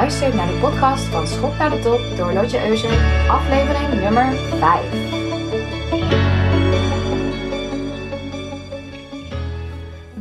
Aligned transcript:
luistert 0.00 0.34
naar 0.34 0.46
de 0.46 0.58
podcast 0.60 1.04
van 1.04 1.26
Schop 1.26 1.58
naar 1.58 1.70
de 1.70 1.78
Top 1.78 2.00
door 2.16 2.32
Lotje 2.32 2.68
Eusen, 2.68 2.90
aflevering 3.28 4.00
nummer 4.00 4.32
5. 4.32 4.84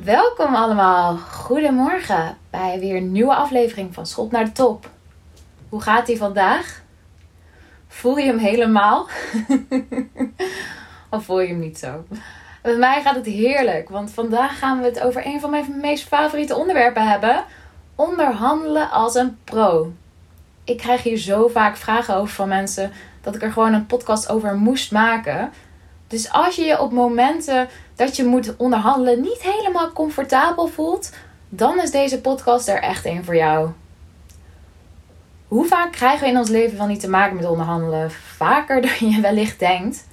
Welkom 0.04 0.56
allemaal, 0.56 1.18
goedemorgen 1.18 2.38
bij 2.50 2.80
weer 2.80 2.96
een 2.96 3.12
nieuwe 3.12 3.36
aflevering 3.36 3.94
van 3.94 4.06
Schop 4.06 4.32
naar 4.32 4.46
de 4.46 4.52
Top. 4.52 4.90
Hoe 5.70 5.82
gaat 5.82 6.08
ie 6.08 6.18
vandaag? 6.18 6.82
Voel 7.88 8.18
je 8.18 8.26
hem 8.26 8.38
helemaal? 8.38 9.08
of 11.10 11.24
voel 11.24 11.42
je 11.42 11.48
hem 11.48 11.60
niet 11.60 11.80
zo? 11.80 12.06
Bij 12.62 12.76
mij 12.76 13.02
gaat 13.02 13.16
het 13.16 13.26
heerlijk, 13.26 13.90
want 13.90 14.12
vandaag 14.12 14.60
gaan 14.60 14.80
we 14.80 14.86
het 14.86 15.02
over 15.02 15.26
een 15.26 15.40
van 15.40 15.50
mijn 15.50 15.80
meest 15.82 16.08
favoriete 16.08 16.56
onderwerpen 16.56 17.10
hebben 17.10 17.44
onderhandelen 18.00 18.92
als 18.92 19.16
een 19.16 19.38
pro. 19.44 19.92
Ik 20.64 20.78
krijg 20.78 21.04
hier 21.04 21.18
zo 21.18 21.48
vaak 21.48 21.78
vragen 21.78 22.16
over 22.16 22.34
van 22.34 22.48
mensen 22.48 22.92
dat 23.22 23.36
ik 23.36 23.42
er 23.42 23.52
gewoon 23.52 23.74
een 23.74 23.86
podcast 23.86 24.30
over 24.30 24.56
moest 24.56 24.92
maken. 24.92 25.52
Dus 26.08 26.32
als 26.32 26.56
je 26.56 26.64
je 26.64 26.82
op 26.82 26.92
momenten 26.92 27.68
dat 27.96 28.16
je 28.16 28.26
moet 28.26 28.56
onderhandelen 28.58 29.22
niet 29.22 29.42
helemaal 29.42 29.92
comfortabel 29.92 30.68
voelt, 30.68 31.14
dan 31.50 31.82
is 31.82 31.92
deze 31.92 32.22
podcast 32.22 32.68
er 32.68 32.82
echt 32.82 33.06
een 33.06 33.24
voor 33.24 33.36
jou. 33.36 33.70
Hoe 35.48 35.66
vaak 35.66 35.92
krijgen 35.92 36.24
we 36.24 36.32
in 36.32 36.38
ons 36.38 36.50
leven 36.50 36.78
van 36.78 36.88
niet 36.88 37.00
te 37.00 37.10
maken 37.10 37.36
met 37.36 37.46
onderhandelen? 37.46 38.12
Vaker 38.12 38.82
dan 38.82 39.10
je 39.10 39.22
wellicht 39.22 39.60
denkt. 39.60 40.08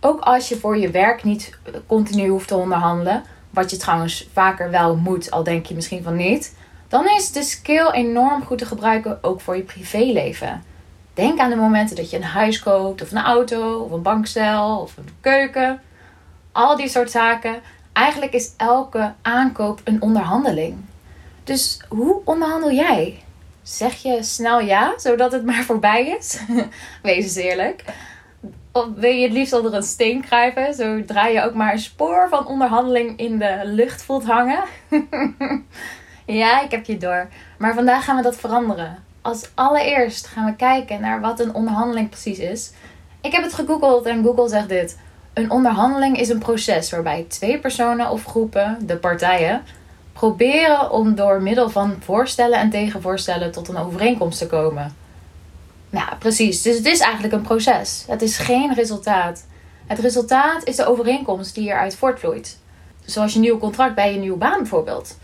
Ook 0.00 0.20
als 0.20 0.48
je 0.48 0.56
voor 0.56 0.78
je 0.78 0.90
werk 0.90 1.24
niet 1.24 1.58
continu 1.86 2.28
hoeft 2.28 2.48
te 2.48 2.56
onderhandelen, 2.56 3.22
wat 3.50 3.70
je 3.70 3.76
trouwens 3.76 4.28
vaker 4.32 4.70
wel 4.70 4.96
moet, 4.96 5.30
al 5.30 5.42
denk 5.42 5.66
je 5.66 5.74
misschien 5.74 6.02
van 6.02 6.16
niet 6.16 6.58
dan 6.90 7.08
is 7.08 7.32
de 7.32 7.42
skill 7.42 7.90
enorm 7.90 8.42
goed 8.42 8.58
te 8.58 8.66
gebruiken 8.66 9.18
ook 9.22 9.40
voor 9.40 9.56
je 9.56 9.62
privéleven. 9.62 10.62
Denk 11.14 11.38
aan 11.38 11.50
de 11.50 11.56
momenten 11.56 11.96
dat 11.96 12.10
je 12.10 12.16
een 12.16 12.22
huis 12.22 12.60
koopt, 12.60 13.02
of 13.02 13.10
een 13.10 13.22
auto, 13.22 13.78
of 13.78 13.90
een 13.90 14.02
bankstel, 14.02 14.78
of 14.78 14.96
een 14.96 15.08
keuken. 15.20 15.80
Al 16.52 16.76
die 16.76 16.88
soort 16.88 17.10
zaken. 17.10 17.60
Eigenlijk 17.92 18.32
is 18.32 18.52
elke 18.56 19.12
aankoop 19.22 19.80
een 19.84 20.02
onderhandeling. 20.02 20.76
Dus 21.44 21.80
hoe 21.88 22.20
onderhandel 22.24 22.72
jij? 22.72 23.22
Zeg 23.62 23.94
je 23.94 24.22
snel 24.22 24.60
ja, 24.60 24.98
zodat 24.98 25.32
het 25.32 25.44
maar 25.44 25.62
voorbij 25.62 26.16
is? 26.18 26.40
Wees 27.02 27.24
eens 27.24 27.34
eerlijk. 27.34 27.84
Of 28.72 28.86
wil 28.96 29.10
je 29.10 29.22
het 29.22 29.32
liefst 29.32 29.52
onder 29.52 29.74
een 29.74 29.82
steen 29.82 30.24
kruipen, 30.24 30.74
zodra 30.74 31.26
je 31.26 31.42
ook 31.42 31.54
maar 31.54 31.72
een 31.72 31.78
spoor 31.78 32.28
van 32.28 32.46
onderhandeling 32.46 33.18
in 33.18 33.38
de 33.38 33.60
lucht 33.64 34.02
voelt 34.02 34.24
hangen? 34.24 34.64
Ja, 36.32 36.62
ik 36.62 36.70
heb 36.70 36.84
je 36.84 36.96
door. 36.96 37.28
Maar 37.58 37.74
vandaag 37.74 38.04
gaan 38.04 38.16
we 38.16 38.22
dat 38.22 38.36
veranderen. 38.36 38.96
Als 39.22 39.50
allereerst 39.54 40.26
gaan 40.26 40.44
we 40.44 40.56
kijken 40.56 41.00
naar 41.00 41.20
wat 41.20 41.40
een 41.40 41.54
onderhandeling 41.54 42.08
precies 42.08 42.38
is. 42.38 42.70
Ik 43.20 43.32
heb 43.32 43.42
het 43.42 43.54
gegoogeld 43.54 44.06
en 44.06 44.24
Google 44.24 44.48
zegt 44.48 44.68
dit. 44.68 44.98
Een 45.32 45.50
onderhandeling 45.50 46.18
is 46.18 46.28
een 46.28 46.38
proces 46.38 46.90
waarbij 46.90 47.24
twee 47.28 47.58
personen 47.58 48.10
of 48.10 48.24
groepen, 48.24 48.78
de 48.86 48.96
partijen, 48.96 49.62
proberen 50.12 50.90
om 50.90 51.14
door 51.14 51.42
middel 51.42 51.70
van 51.70 51.96
voorstellen 52.00 52.58
en 52.58 52.70
tegenvoorstellen 52.70 53.52
tot 53.52 53.68
een 53.68 53.76
overeenkomst 53.76 54.38
te 54.38 54.46
komen. 54.46 54.94
Nou, 55.90 56.16
precies. 56.18 56.62
Dus 56.62 56.76
het 56.76 56.86
is 56.86 57.00
eigenlijk 57.00 57.34
een 57.34 57.42
proces. 57.42 58.04
Het 58.06 58.22
is 58.22 58.38
geen 58.38 58.74
resultaat. 58.74 59.44
Het 59.86 59.98
resultaat 59.98 60.64
is 60.64 60.76
de 60.76 60.86
overeenkomst 60.86 61.54
die 61.54 61.68
eruit 61.68 61.96
voortvloeit. 61.96 62.58
Zoals 63.04 63.32
je 63.32 63.38
nieuw 63.38 63.58
contract 63.58 63.94
bij 63.94 64.12
je 64.12 64.18
nieuwe 64.18 64.38
baan 64.38 64.58
bijvoorbeeld. 64.58 65.16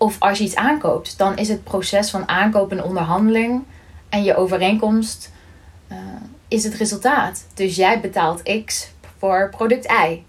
Of 0.00 0.16
als 0.18 0.38
je 0.38 0.44
iets 0.44 0.54
aankoopt, 0.54 1.18
dan 1.18 1.36
is 1.36 1.48
het 1.48 1.64
proces 1.64 2.10
van 2.10 2.28
aankoop 2.28 2.70
een 2.70 2.82
onderhandeling. 2.82 3.62
En 4.08 4.22
je 4.22 4.36
overeenkomst 4.36 5.32
uh, 5.92 5.98
is 6.48 6.64
het 6.64 6.74
resultaat. 6.74 7.46
Dus 7.54 7.76
jij 7.76 8.00
betaalt 8.00 8.62
X 8.64 8.92
voor 9.18 9.50
product 9.50 9.84
Y. 9.84 10.22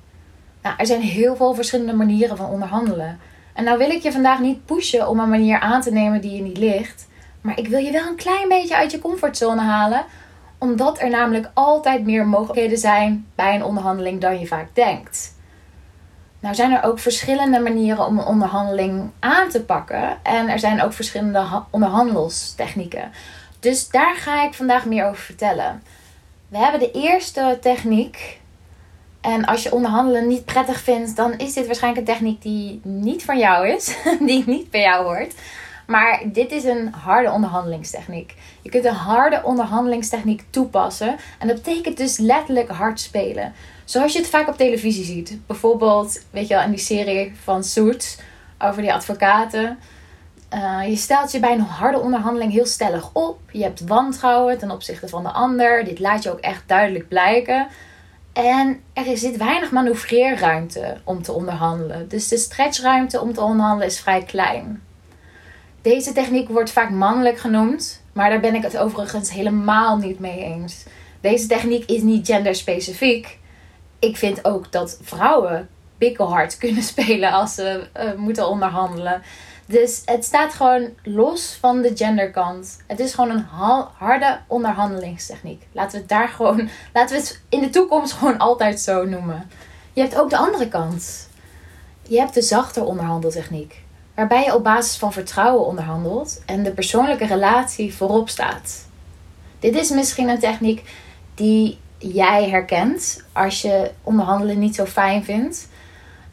Nou, 0.62 0.76
er 0.78 0.86
zijn 0.86 1.02
heel 1.02 1.36
veel 1.36 1.54
verschillende 1.54 1.94
manieren 1.94 2.38
van 2.38 2.50
onderhandelen. 2.50 3.20
En 3.54 3.64
nou 3.64 3.78
wil 3.78 3.90
ik 3.90 4.02
je 4.02 4.12
vandaag 4.12 4.40
niet 4.40 4.66
pushen 4.66 5.08
om 5.08 5.20
een 5.20 5.30
manier 5.30 5.60
aan 5.60 5.82
te 5.82 5.92
nemen 5.92 6.22
die 6.22 6.36
je 6.36 6.42
niet 6.42 6.58
ligt. 6.58 7.08
Maar 7.42 7.60
ik 7.60 7.68
wil 7.68 7.80
je 7.80 7.92
wel 7.92 8.08
een 8.08 8.16
klein 8.16 8.48
beetje 8.48 8.76
uit 8.76 8.92
je 8.92 9.00
comfortzone 9.00 9.62
halen. 9.62 10.06
Omdat 10.58 11.02
er 11.02 11.10
namelijk 11.10 11.50
altijd 11.54 12.06
meer 12.06 12.28
mogelijkheden 12.28 12.78
zijn 12.78 13.28
bij 13.36 13.56
een 13.56 13.64
onderhandeling 13.64 14.22
dan 14.22 14.40
je 14.40 14.48
vaak 14.48 14.76
denkt. 14.76 15.40
Nou 16.42 16.56
zijn 16.56 16.72
er 16.72 16.84
ook 16.84 17.00
verschillende 17.00 17.60
manieren 17.60 18.06
om 18.06 18.18
een 18.20 18.26
onderhandeling 18.26 19.12
aan 19.20 19.50
te 19.50 19.64
pakken. 19.64 20.18
En 20.24 20.50
er 20.50 20.60
zijn 20.60 20.82
ook 20.82 20.94
verschillende 20.94 21.64
onderhandelstechnieken. 21.70 23.12
Dus 23.60 23.90
daar 23.90 24.16
ga 24.16 24.44
ik 24.44 24.54
vandaag 24.54 24.86
meer 24.86 25.06
over 25.06 25.24
vertellen. 25.24 25.84
We 26.48 26.58
hebben 26.58 26.80
de 26.80 26.92
eerste 26.92 27.58
techniek. 27.62 28.40
En 29.22 29.46
als 29.46 29.64
je 29.64 29.74
onderhandelen 29.74 30.28
niet 30.28 30.46
prettig 30.46 30.80
vindt, 30.80 31.16
dan 31.16 31.38
is 31.38 31.54
dit 31.54 31.66
waarschijnlijk 31.66 32.08
een 32.08 32.14
techniek 32.14 32.42
die 32.42 32.80
niet 32.84 33.24
van 33.24 33.40
jou 33.40 33.68
is. 33.68 33.98
Die 34.20 34.44
niet 34.46 34.70
bij 34.70 34.82
jou 34.82 35.04
hoort. 35.04 35.34
Maar 35.92 36.22
dit 36.26 36.52
is 36.52 36.64
een 36.64 36.94
harde 36.94 37.32
onderhandelingstechniek. 37.32 38.36
Je 38.62 38.70
kunt 38.70 38.86
een 38.86 38.94
harde 38.94 39.42
onderhandelingstechniek 39.44 40.44
toepassen. 40.50 41.16
En 41.40 41.48
dat 41.48 41.56
betekent 41.64 41.98
dus 41.98 42.18
letterlijk 42.18 42.70
hard 42.70 43.00
spelen. 43.00 43.54
Zoals 43.86 44.14
je 44.14 44.20
het 44.20 44.30
vaak 44.30 44.48
op 44.48 44.58
televisie 44.58 45.06
ziet. 45.06 45.40
Bijvoorbeeld, 45.48 46.26
weet 46.30 46.48
je 46.48 46.54
wel, 46.54 46.64
in 46.64 46.70
die 46.70 46.80
serie 46.80 47.34
van 47.44 47.64
Suits 47.64 48.18
over 48.60 48.82
die 48.82 48.94
advocaten. 48.94 49.80
Uh, 50.54 50.88
je 50.88 50.96
stelt 50.96 51.32
je 51.32 51.40
bij 51.40 51.54
een 51.54 51.60
harde 51.60 52.00
onderhandeling 52.00 52.52
heel 52.52 52.66
stellig 52.66 53.10
op. 53.14 53.40
Je 53.52 53.64
hebt 53.64 53.88
wantrouwen 53.88 54.58
ten 54.58 54.72
opzichte 54.72 55.08
van 55.08 55.24
de 55.24 55.32
ander. 55.32 55.84
Dit 55.84 56.00
laat 56.00 56.24
je 56.24 56.32
ook 56.32 56.40
echt 56.40 56.64
duidelijk 56.66 57.08
blijken. 57.08 57.68
En 58.34 58.80
er 58.94 59.18
zit 59.18 59.38
weinig 59.38 59.72
manoeuvreerruimte 59.72 60.98
om 61.04 61.22
te 61.22 61.32
onderhandelen. 61.32 62.10
Dus 62.10 62.28
de 62.28 62.38
stretchruimte 62.38 63.22
om 63.22 63.34
te 63.34 63.42
onderhandelen 63.42 63.88
is 63.88 64.00
vrij 64.00 64.24
klein. 64.24 64.82
Deze 65.82 66.12
techniek 66.12 66.50
wordt 66.50 66.72
vaak 66.72 66.90
mannelijk 66.90 67.38
genoemd, 67.40 68.02
maar 68.14 68.30
daar 68.30 68.40
ben 68.40 68.56
ik 68.56 68.64
het 68.64 68.78
overigens 68.78 69.32
helemaal 69.32 69.98
niet 69.98 70.20
mee 70.20 70.44
eens. 70.44 70.86
Deze 71.22 71.48
techniek 71.48 71.86
is 71.86 72.02
niet 72.02 72.28
genderspecifiek 72.28 73.40
ik 74.02 74.18
vind 74.18 74.46
ook 74.46 74.72
dat 74.72 74.98
vrouwen 75.02 75.70
bikkelhard 75.98 76.58
kunnen 76.64 76.84
spelen 76.84 77.32
als 77.32 77.56
ze 77.56 77.88
uh, 77.98 78.14
moeten 78.14 78.48
onderhandelen. 78.48 79.22
Dus 79.66 80.02
het 80.06 80.26
staat 80.26 80.54
gewoon 80.54 80.90
los 81.04 81.58
van 81.60 81.82
de 81.82 81.92
genderkant. 81.96 82.78
Het 82.88 83.00
is 83.00 83.14
gewoon 83.14 83.30
een 83.30 83.46
harde 83.98 84.40
onderhandelingstechniek. 84.48 85.68
Laten 85.72 85.92
we 85.92 85.98
het 85.98 86.10
daar 86.10 86.28
gewoon, 86.28 86.70
laten 86.94 87.16
we 87.16 87.22
het 87.22 87.42
in 87.50 87.62
de 87.62 87.70
toekomst 87.70 88.14
gewoon 88.14 88.38
altijd 88.38 88.80
zo 88.80 89.06
noemen. 89.06 89.50
Je 89.94 90.02
hebt 90.02 90.20
ook 90.20 90.30
de 90.30 90.38
andere 90.38 90.68
kant. 90.68 91.30
Je 92.08 92.18
hebt 92.20 92.34
de 92.34 92.42
zachte 92.42 92.84
onderhandeltechniek. 92.84 93.84
Waarbij 94.22 94.44
je 94.44 94.56
op 94.56 94.64
basis 94.64 94.98
van 94.98 95.14
vertrouwen 95.14 95.66
onderhandelt 95.66 96.42
en 96.46 96.64
de 96.64 96.72
persoonlijke 96.72 97.26
relatie 97.26 97.94
voorop 97.94 98.30
staat. 98.30 98.88
Dit 99.60 99.76
is 99.76 99.90
misschien 99.90 100.30
een 100.30 100.40
techniek 100.40 100.90
die 101.36 101.80
jij 101.98 102.50
herkent 102.50 103.24
als 103.34 103.62
je 103.62 103.92
onderhandelen 104.04 104.60
niet 104.60 104.76
zo 104.76 104.86
fijn 104.86 105.24
vindt. 105.24 105.68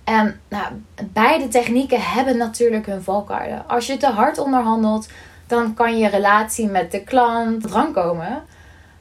En 0.04 0.41
nou, 0.49 0.72
beide 1.12 1.49
technieken 1.49 2.00
hebben 2.00 2.37
natuurlijk 2.37 2.87
hun 2.87 3.03
valkuilen. 3.03 3.69
Als 3.69 3.87
je 3.87 3.97
te 3.97 4.06
hard 4.06 4.38
onderhandelt, 4.38 5.09
dan 5.47 5.75
kan 5.75 5.99
je 5.99 6.09
relatie 6.09 6.66
met 6.66 6.91
de 6.91 7.05
klant 7.05 7.62
drang 7.62 7.94
komen. 7.94 8.43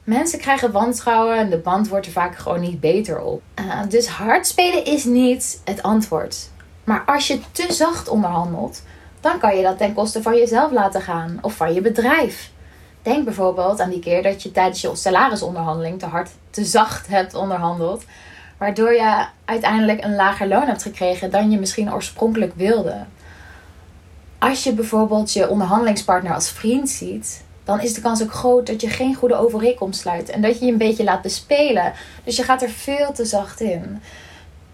Mensen 0.04 0.38
krijgen 0.38 0.72
wantrouwen 0.72 1.36
en 1.36 1.50
de 1.50 1.58
band 1.58 1.88
wordt 1.88 2.06
er 2.06 2.12
vaak 2.12 2.36
gewoon 2.36 2.60
niet 2.60 2.80
beter 2.80 3.20
op. 3.20 3.42
Uh, 3.60 3.80
dus 3.88 4.06
hard 4.06 4.46
spelen 4.46 4.84
is 4.84 5.04
niet 5.04 5.60
het 5.64 5.82
antwoord. 5.82 6.50
Maar 6.88 7.02
als 7.06 7.26
je 7.26 7.40
te 7.52 7.72
zacht 7.72 8.08
onderhandelt, 8.08 8.82
dan 9.20 9.38
kan 9.38 9.56
je 9.56 9.62
dat 9.62 9.78
ten 9.78 9.94
koste 9.94 10.22
van 10.22 10.36
jezelf 10.36 10.70
laten 10.72 11.02
gaan 11.02 11.38
of 11.42 11.54
van 11.54 11.74
je 11.74 11.80
bedrijf. 11.80 12.50
Denk 13.02 13.24
bijvoorbeeld 13.24 13.80
aan 13.80 13.90
die 13.90 14.00
keer 14.00 14.22
dat 14.22 14.42
je 14.42 14.50
tijdens 14.50 14.80
je 14.80 14.96
salarisonderhandeling 14.96 15.98
te 15.98 16.06
hard, 16.06 16.30
te 16.50 16.64
zacht 16.64 17.06
hebt 17.06 17.34
onderhandeld. 17.34 18.04
Waardoor 18.58 18.92
je 18.92 19.26
uiteindelijk 19.44 20.04
een 20.04 20.14
lager 20.14 20.48
loon 20.48 20.66
hebt 20.66 20.82
gekregen 20.82 21.30
dan 21.30 21.50
je 21.50 21.58
misschien 21.58 21.92
oorspronkelijk 21.92 22.52
wilde. 22.54 23.04
Als 24.38 24.64
je 24.64 24.72
bijvoorbeeld 24.72 25.32
je 25.32 25.48
onderhandelingspartner 25.48 26.34
als 26.34 26.50
vriend 26.50 26.88
ziet, 26.88 27.44
dan 27.64 27.80
is 27.80 27.94
de 27.94 28.00
kans 28.00 28.22
ook 28.22 28.32
groot 28.32 28.66
dat 28.66 28.80
je 28.80 28.88
geen 28.88 29.14
goede 29.14 29.36
overeenkomst 29.36 30.00
sluit. 30.00 30.28
En 30.28 30.42
dat 30.42 30.58
je 30.58 30.64
je 30.64 30.72
een 30.72 30.78
beetje 30.78 31.04
laat 31.04 31.22
bespelen. 31.22 31.92
Dus 32.24 32.36
je 32.36 32.42
gaat 32.42 32.62
er 32.62 32.70
veel 32.70 33.12
te 33.12 33.24
zacht 33.24 33.60
in. 33.60 34.00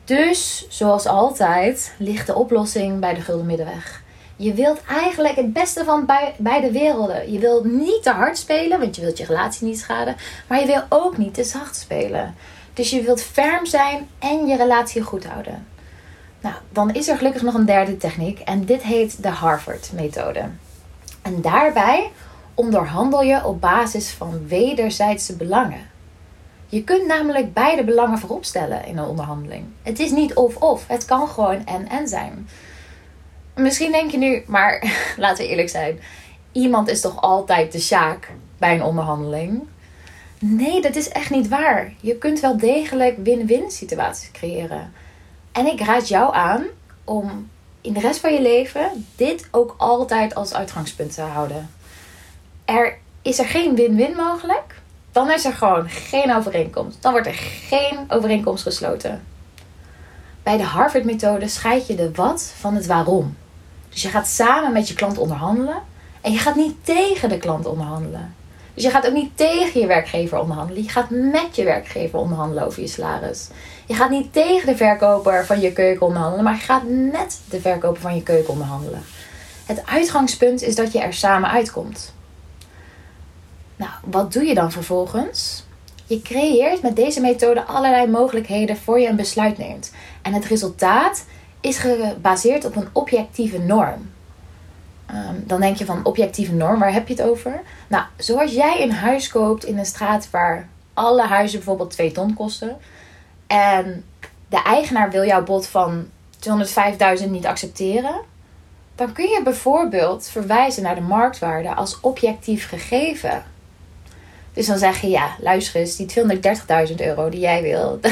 Dus, 0.05 0.67
zoals 0.69 1.07
altijd, 1.07 1.95
ligt 1.99 2.27
de 2.27 2.35
oplossing 2.35 3.01
bij 3.01 3.15
de 3.15 3.21
gulden 3.21 3.47
middenweg. 3.47 4.03
Je 4.37 4.55
wilt 4.55 4.81
eigenlijk 4.89 5.37
het 5.37 5.53
beste 5.53 5.85
van 5.85 6.11
beide 6.39 6.71
werelden. 6.71 7.33
Je 7.33 7.39
wilt 7.39 7.65
niet 7.65 8.03
te 8.03 8.11
hard 8.11 8.39
spelen, 8.39 8.81
want 8.81 8.97
je 8.97 9.03
wilt 9.03 9.19
je 9.19 9.25
relatie 9.25 9.67
niet 9.67 9.79
schaden. 9.79 10.17
Maar 10.47 10.61
je 10.61 10.67
wil 10.67 10.83
ook 10.89 11.17
niet 11.17 11.35
te 11.35 11.45
zacht 11.45 11.77
spelen. 11.77 12.35
Dus 12.73 12.91
je 12.91 13.03
wilt 13.03 13.23
ferm 13.23 13.67
zijn 13.67 14.09
en 14.19 14.47
je 14.47 14.57
relatie 14.57 15.03
goed 15.03 15.27
houden. 15.27 15.67
Nou, 16.41 16.55
dan 16.71 16.95
is 16.95 17.09
er 17.09 17.17
gelukkig 17.17 17.43
nog 17.43 17.55
een 17.55 17.67
derde 17.67 17.97
techniek. 17.97 18.39
En 18.39 18.65
dit 18.65 18.83
heet 18.83 19.23
de 19.23 19.29
Harvard-methode. 19.29 20.49
En 21.23 21.41
daarbij 21.41 22.11
onderhandel 22.55 23.23
je 23.23 23.45
op 23.45 23.61
basis 23.61 24.11
van 24.11 24.47
wederzijdse 24.47 25.37
belangen. 25.37 25.93
Je 26.69 26.85
kunt 26.85 27.07
namelijk 27.07 27.53
beide 27.53 27.85
belangen 27.85 28.19
voorop 28.19 28.45
stellen 28.45 28.85
in 28.85 28.99
een 28.99 29.09
onderhandeling. 29.09 29.65
Het 29.83 29.99
is 29.99 30.11
niet 30.11 30.35
of-of, 30.35 30.87
het 30.87 31.05
kan 31.05 31.29
gewoon 31.29 31.67
en-en 31.67 32.09
zijn. 32.09 32.49
Misschien 33.55 33.93
denk 33.93 34.11
je 34.11 34.19
nu, 34.19 34.43
maar 34.47 34.95
laten 35.17 35.45
we 35.45 35.51
eerlijk 35.51 35.69
zijn, 35.69 36.01
iemand 36.53 36.89
is 36.89 37.01
toch 37.01 37.21
altijd 37.21 37.73
de 37.73 37.81
sjaak 37.81 38.31
bij 38.59 38.75
een 38.75 38.83
onderhandeling? 38.83 39.63
Nee, 40.39 40.81
dat 40.81 40.97
is 40.97 41.09
echt 41.09 41.31
niet 41.31 41.49
waar. 41.49 41.93
Je 42.01 42.17
kunt 42.17 42.41
wel 42.41 42.57
degelijk 42.57 43.17
win-win 43.23 43.71
situaties 43.71 44.31
creëren. 44.31 44.93
En 45.53 45.67
ik 45.67 45.81
raad 45.81 46.09
jou 46.09 46.35
aan 46.35 46.65
om 47.05 47.51
in 47.81 47.93
de 47.93 48.01
rest 48.01 48.21
van 48.21 48.33
je 48.33 48.43
leven 48.43 49.07
dit 49.17 49.49
ook 49.51 49.75
altijd 49.79 50.35
als 50.35 50.55
uitgangspunt 50.55 51.15
te 51.15 51.21
houden. 51.21 51.71
Er 52.65 52.99
is 53.23 53.39
er 53.39 53.47
geen 53.47 53.75
win-win 53.75 54.17
mogelijk, 54.17 54.83
dan 55.15 55.31
is 55.31 55.45
er 55.45 55.53
gewoon 55.53 55.89
geen 55.89 56.35
overeenkomst. 56.35 57.03
Dan 57.03 57.13
wordt 57.13 57.27
er 57.27 57.35
geen 57.69 57.99
overeenkomst 58.09 58.63
gesloten. 58.63 59.23
Bij 60.43 60.57
de 60.57 60.63
Harvard-methode 60.63 61.49
scheid 61.49 61.87
je 61.87 61.95
de 61.95 62.11
wat 62.15 62.53
van 62.59 62.75
het 62.75 62.87
waarom. 62.87 63.37
Dus 63.89 64.03
je 64.03 64.09
gaat 64.09 64.27
samen 64.27 64.73
met 64.73 64.89
je 64.89 64.95
klant 64.95 65.19
onderhandelen 65.19 65.83
en 66.21 66.33
je 66.33 66.39
gaat 66.39 66.55
niet 66.55 66.75
tegen 66.83 67.29
de 67.29 67.39
klant 67.39 67.67
onderhandelen. 67.67 68.35
Dus 68.75 68.85
je 68.85 68.91
gaat 68.91 69.07
ook 69.07 69.13
niet 69.13 69.37
tegen 69.37 69.81
je 69.81 69.87
werkgever 69.87 70.39
onderhandelen. 70.39 70.83
Je 70.83 70.89
gaat 70.89 71.11
met 71.11 71.49
je 71.53 71.65
werkgever 71.65 72.19
onderhandelen 72.19 72.65
over 72.67 72.83
je 72.83 72.89
salaris. 72.89 73.49
Je 73.87 73.95
gaat 73.95 74.11
niet 74.11 74.33
tegen 74.33 74.67
de 74.67 74.77
verkoper 74.77 75.47
van 75.47 75.61
je 75.61 75.73
keuken 75.73 76.07
onderhandelen, 76.07 76.45
maar 76.45 76.55
je 76.55 76.61
gaat 76.61 76.89
met 76.89 77.41
de 77.51 77.61
verkoper 77.61 78.01
van 78.01 78.15
je 78.15 78.23
keuken 78.23 78.53
onderhandelen. 78.53 79.03
Het 79.67 79.87
uitgangspunt 79.87 80.63
is 80.63 80.75
dat 80.75 80.93
je 80.93 81.01
er 81.01 81.15
samen 81.15 81.51
uitkomt. 81.51 82.15
Nou, 83.77 83.91
wat 84.05 84.33
doe 84.33 84.45
je 84.45 84.55
dan 84.55 84.73
vervolgens? 84.73 85.65
Je 86.07 86.23
creëert 86.23 86.83
met 86.83 86.97
deze 86.97 87.21
methode 87.21 87.65
allerlei 87.65 88.07
mogelijkheden 88.07 88.77
voor 88.77 89.01
je 89.01 89.09
een 89.09 89.17
besluit 89.17 89.59
neemt. 89.59 89.93
En 90.23 90.33
het 90.33 90.45
resultaat 90.45 91.25
is 91.61 91.79
gebaseerd 91.79 92.65
op 92.65 92.77
een 92.77 92.89
objectieve 92.93 93.59
norm. 93.59 94.11
Ehm, 95.07 95.35
dan 95.45 95.61
denk 95.61 95.77
je 95.77 95.85
van 95.85 96.05
objectieve 96.05 96.53
norm, 96.53 96.79
waar 96.79 96.93
heb 96.93 97.09
je 97.09 97.15
het 97.15 97.23
over? 97.23 97.63
Nou, 97.89 98.05
zoals 98.17 98.53
jij 98.53 98.83
een 98.83 98.93
huis 98.93 99.29
koopt 99.29 99.65
in 99.65 99.79
een 99.79 99.87
straat 99.87 100.31
waar 100.31 100.69
alle 100.95 101.23
huizen 101.23 101.59
bijvoorbeeld 101.59 101.91
2 101.91 102.13
ton 102.13 102.35
kosten. 102.35 102.77
En 103.47 104.05
de 104.49 104.63
eigenaar 104.63 105.11
wil 105.11 105.25
jouw 105.25 105.45
bod 105.45 105.67
van 105.67 106.07
205.000 106.39 107.31
niet 107.31 107.47
accepteren. 107.47 108.21
Dan 108.95 109.13
kun 109.13 109.29
je 109.29 109.41
bijvoorbeeld 109.45 110.29
verwijzen 110.29 110.83
naar 110.83 110.95
de 110.95 111.01
marktwaarde 111.01 111.75
als 111.75 112.01
objectief 112.01 112.69
gegeven. 112.69 113.45
Dus 114.55 114.67
dan 114.67 114.79
zeg 114.79 115.01
je, 115.01 115.09
ja, 115.09 115.37
luister 115.41 115.81
eens, 115.81 115.97
die 115.97 116.25
230.000 116.89 116.95
euro 116.97 117.29
die 117.29 117.41
jij 117.41 117.63
wil. 117.63 118.01
uh, 118.03 118.11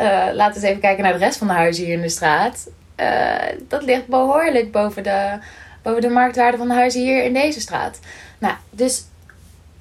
laten 0.34 0.60
we 0.60 0.60
eens 0.60 0.62
even 0.62 0.80
kijken 0.80 1.02
naar 1.02 1.12
de 1.12 1.18
rest 1.18 1.38
van 1.38 1.46
de 1.46 1.52
huizen 1.52 1.84
hier 1.84 1.94
in 1.94 2.00
de 2.00 2.08
straat. 2.08 2.68
Uh, 2.96 3.34
dat 3.68 3.82
ligt 3.82 4.06
behoorlijk 4.06 4.72
boven 4.72 5.02
de, 5.02 5.38
boven 5.82 6.00
de 6.00 6.08
marktwaarde 6.08 6.56
van 6.56 6.68
de 6.68 6.74
huizen 6.74 7.00
hier 7.00 7.24
in 7.24 7.32
deze 7.32 7.60
straat. 7.60 7.98
Nou, 8.38 8.54
dus 8.70 9.04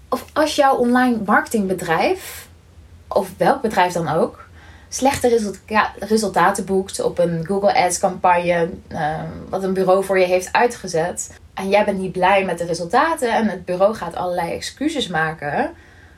of 0.09 0.25
als 0.33 0.55
jouw 0.55 0.75
online 0.75 1.17
marketingbedrijf, 1.25 2.47
of 3.07 3.29
welk 3.37 3.61
bedrijf 3.61 3.93
dan 3.93 4.07
ook, 4.07 4.45
slechte 4.93 5.53
resultaten 5.99 6.65
boekt 6.65 7.01
op 7.01 7.19
een 7.19 7.45
Google 7.45 7.83
Ads 7.83 7.99
campagne, 7.99 8.69
uh, 8.91 9.19
wat 9.49 9.63
een 9.63 9.73
bureau 9.73 10.03
voor 10.03 10.19
je 10.19 10.25
heeft 10.25 10.53
uitgezet, 10.53 11.39
en 11.53 11.69
jij 11.69 11.85
bent 11.85 11.99
niet 11.99 12.11
blij 12.11 12.45
met 12.45 12.57
de 12.57 12.65
resultaten 12.65 13.33
en 13.33 13.47
het 13.47 13.65
bureau 13.65 13.95
gaat 13.95 14.15
allerlei 14.15 14.51
excuses 14.51 15.07
maken. 15.07 15.71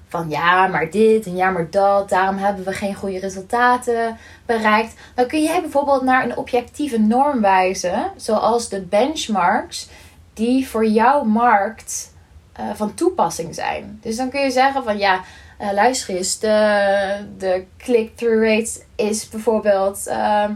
Van 0.08 0.30
ja, 0.30 0.68
maar 0.68 0.90
dit 0.90 1.26
en 1.26 1.36
ja, 1.36 1.50
maar 1.50 1.70
dat. 1.70 2.10
Daarom 2.10 2.38
hebben 2.38 2.66
we 2.66 2.74
geen 2.74 2.96
goede 2.96 3.20
resultaten 3.20 4.18
bereikt. 4.46 4.94
Dan 5.16 5.28
kun 5.28 5.44
jij 5.44 5.62
bijvoorbeeld 5.62 6.02
naar 6.02 6.24
een 6.24 6.38
objectieve 6.38 7.00
norm 7.00 7.42
wijzen. 7.42 8.12
Zoals 8.16 8.70
de 8.70 8.82
benchmarks 8.82 9.90
die 10.34 10.68
voor 10.68 10.86
jouw 10.86 11.24
markt 11.24 12.14
uh, 12.60 12.66
van 12.74 12.94
toepassing 12.94 13.56
zijn. 13.56 14.00
Dus 14.02 14.16
dan 14.16 14.30
kun 14.30 14.42
je 14.42 14.52
zeggen 14.52 14.84
van 14.84 14.98
ja, 14.98 15.22
uh, 15.64 15.72
luister 15.72 16.16
eens. 16.16 16.40
De, 16.40 17.26
de 17.38 17.66
click-through 17.78 18.44
rate 18.44 18.82
is 18.96 19.30
bijvoorbeeld 19.30 20.08
uh, 20.08 20.50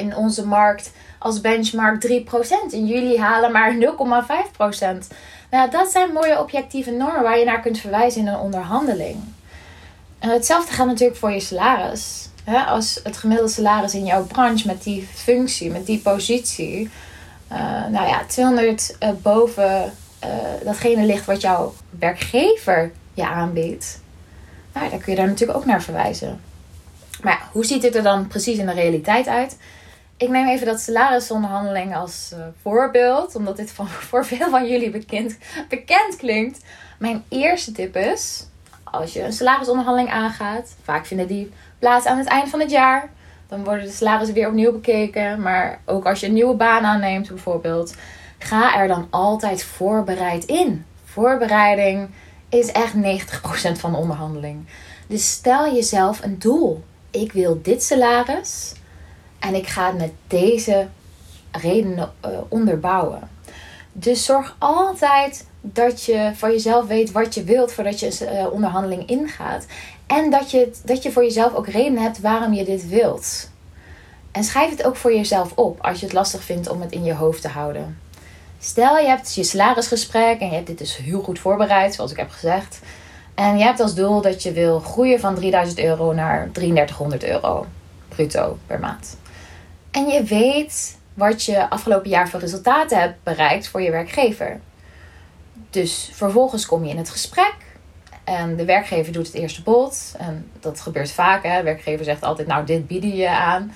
in 0.00 0.16
onze 0.16 0.46
markt 0.46 0.92
als 1.18 1.40
benchmark 1.40 2.06
3%. 2.06 2.10
En 2.72 2.86
jullie 2.86 3.20
halen 3.20 3.52
maar 3.52 3.74
0,5%. 3.74 3.78
Nou, 5.50 5.70
dat 5.70 5.90
zijn 5.90 6.12
mooie 6.12 6.40
objectieve 6.40 6.90
normen 6.90 7.22
waar 7.22 7.38
je 7.38 7.44
naar 7.44 7.60
kunt 7.60 7.78
verwijzen 7.78 8.20
in 8.20 8.26
een 8.26 8.38
onderhandeling. 8.38 9.16
En 10.18 10.28
hetzelfde 10.28 10.72
geldt 10.72 10.90
natuurlijk 10.90 11.18
voor 11.18 11.30
je 11.30 11.40
salaris. 11.40 12.28
Als 12.66 13.00
het 13.02 13.16
gemiddelde 13.16 13.52
salaris 13.52 13.94
in 13.94 14.04
jouw 14.04 14.24
branche 14.24 14.66
met 14.66 14.82
die 14.82 15.08
functie, 15.14 15.70
met 15.70 15.86
die 15.86 15.98
positie, 15.98 16.90
uh, 17.52 17.86
nou 17.86 18.08
ja, 18.08 18.24
200 18.26 18.96
uh, 19.00 19.08
boven 19.22 19.92
datgene 20.64 21.04
ligt 21.04 21.24
wat 21.24 21.40
jouw 21.40 21.74
werkgever 21.98 22.92
je 23.14 23.26
aanbiedt. 23.26 24.00
Nou, 24.72 24.90
dan 24.90 25.00
kun 25.00 25.12
je 25.12 25.18
daar 25.18 25.28
natuurlijk 25.28 25.58
ook 25.58 25.64
naar 25.66 25.82
verwijzen. 25.82 26.40
Maar 27.22 27.48
hoe 27.52 27.64
ziet 27.64 27.82
dit 27.82 27.94
er 27.94 28.02
dan 28.02 28.26
precies 28.26 28.58
in 28.58 28.66
de 28.66 28.72
realiteit 28.72 29.26
uit? 29.26 29.56
ik 30.22 30.28
neem 30.28 30.48
even 30.48 30.66
dat 30.66 30.80
salarisonderhandeling 30.80 31.96
als 31.96 32.30
uh, 32.34 32.44
voorbeeld, 32.62 33.34
omdat 33.34 33.56
dit 33.56 33.72
voor 34.08 34.26
veel 34.26 34.50
van 34.50 34.68
jullie 34.68 34.90
bekend, 34.90 35.38
bekend 35.68 36.16
klinkt. 36.16 36.60
Mijn 36.98 37.24
eerste 37.28 37.72
tip 37.72 37.96
is, 37.96 38.46
als 38.84 39.12
je 39.12 39.22
een 39.22 39.32
salarisonderhandeling 39.32 40.12
aangaat, 40.12 40.76
vaak 40.82 41.06
vinden 41.06 41.26
die 41.26 41.52
plaats 41.78 42.06
aan 42.06 42.18
het 42.18 42.26
eind 42.26 42.48
van 42.48 42.60
het 42.60 42.70
jaar. 42.70 43.10
Dan 43.48 43.64
worden 43.64 43.84
de 43.84 43.92
salarissen 43.92 44.34
weer 44.34 44.48
opnieuw 44.48 44.72
bekeken. 44.72 45.40
Maar 45.40 45.80
ook 45.84 46.06
als 46.06 46.20
je 46.20 46.26
een 46.26 46.32
nieuwe 46.32 46.54
baan 46.54 46.84
aanneemt 46.84 47.28
bijvoorbeeld, 47.28 47.94
ga 48.38 48.76
er 48.76 48.88
dan 48.88 49.06
altijd 49.10 49.64
voorbereid 49.64 50.44
in. 50.44 50.84
Voorbereiding 51.04 52.08
is 52.52 52.72
echt 52.72 52.94
90% 52.94 52.96
van 53.72 53.92
de 53.92 53.98
onderhandeling. 53.98 54.64
Dus 55.06 55.30
stel 55.30 55.74
jezelf 55.74 56.22
een 56.22 56.38
doel. 56.38 56.84
Ik 57.10 57.32
wil 57.32 57.60
dit 57.62 57.82
salaris 57.82 58.72
en 59.38 59.54
ik 59.54 59.66
ga 59.66 59.86
het 59.86 59.98
met 59.98 60.12
deze 60.26 60.88
redenen 61.50 62.12
uh, 62.24 62.38
onderbouwen. 62.48 63.30
Dus 63.92 64.24
zorg 64.24 64.56
altijd 64.58 65.46
dat 65.60 66.04
je 66.04 66.32
van 66.34 66.50
jezelf 66.50 66.86
weet 66.86 67.12
wat 67.12 67.34
je 67.34 67.44
wilt 67.44 67.72
voordat 67.72 68.00
je 68.00 68.26
een 68.26 68.36
uh, 68.36 68.52
onderhandeling 68.52 69.08
ingaat. 69.08 69.66
En 70.06 70.30
dat 70.30 70.50
je, 70.50 70.72
dat 70.84 71.02
je 71.02 71.12
voor 71.12 71.22
jezelf 71.22 71.54
ook 71.54 71.66
redenen 71.66 72.02
hebt 72.02 72.20
waarom 72.20 72.52
je 72.52 72.64
dit 72.64 72.88
wilt. 72.88 73.50
En 74.32 74.44
schrijf 74.44 74.70
het 74.70 74.84
ook 74.84 74.96
voor 74.96 75.14
jezelf 75.14 75.52
op 75.54 75.80
als 75.80 76.00
je 76.00 76.04
het 76.04 76.14
lastig 76.14 76.42
vindt 76.42 76.68
om 76.68 76.80
het 76.80 76.92
in 76.92 77.04
je 77.04 77.14
hoofd 77.14 77.42
te 77.42 77.48
houden. 77.48 77.98
Stel 78.64 78.98
je 78.98 79.06
hebt 79.06 79.34
je 79.34 79.44
salarisgesprek 79.44 80.40
en 80.40 80.46
je 80.46 80.54
hebt 80.54 80.66
dit 80.66 80.78
dus 80.78 80.96
heel 80.96 81.22
goed 81.22 81.38
voorbereid, 81.38 81.94
zoals 81.94 82.10
ik 82.10 82.16
heb 82.16 82.30
gezegd. 82.30 82.80
En 83.34 83.58
je 83.58 83.64
hebt 83.64 83.80
als 83.80 83.94
doel 83.94 84.20
dat 84.20 84.42
je 84.42 84.52
wil 84.52 84.80
groeien 84.80 85.20
van 85.20 85.34
3000 85.34 85.78
euro 85.78 86.12
naar 86.12 86.50
3300 86.52 87.24
euro 87.24 87.66
bruto 88.08 88.58
per 88.66 88.80
maand. 88.80 89.16
En 89.90 90.06
je 90.06 90.22
weet 90.22 90.98
wat 91.14 91.44
je 91.44 91.70
afgelopen 91.70 92.10
jaar 92.10 92.28
voor 92.28 92.40
resultaten 92.40 92.98
hebt 92.98 93.22
bereikt 93.22 93.68
voor 93.68 93.82
je 93.82 93.90
werkgever. 93.90 94.60
Dus 95.70 96.10
vervolgens 96.12 96.66
kom 96.66 96.84
je 96.84 96.90
in 96.90 96.98
het 96.98 97.10
gesprek. 97.10 97.54
En 98.24 98.56
de 98.56 98.64
werkgever 98.64 99.12
doet 99.12 99.26
het 99.26 99.36
eerste 99.36 99.62
bod. 99.62 100.14
En 100.18 100.50
dat 100.60 100.80
gebeurt 100.80 101.12
vaak. 101.12 101.42
Hè? 101.42 101.56
De 101.56 101.62
werkgever 101.62 102.04
zegt 102.04 102.22
altijd: 102.22 102.48
Nou, 102.48 102.66
dit 102.66 102.86
bieden 102.86 103.16
je 103.16 103.28
aan. 103.28 103.72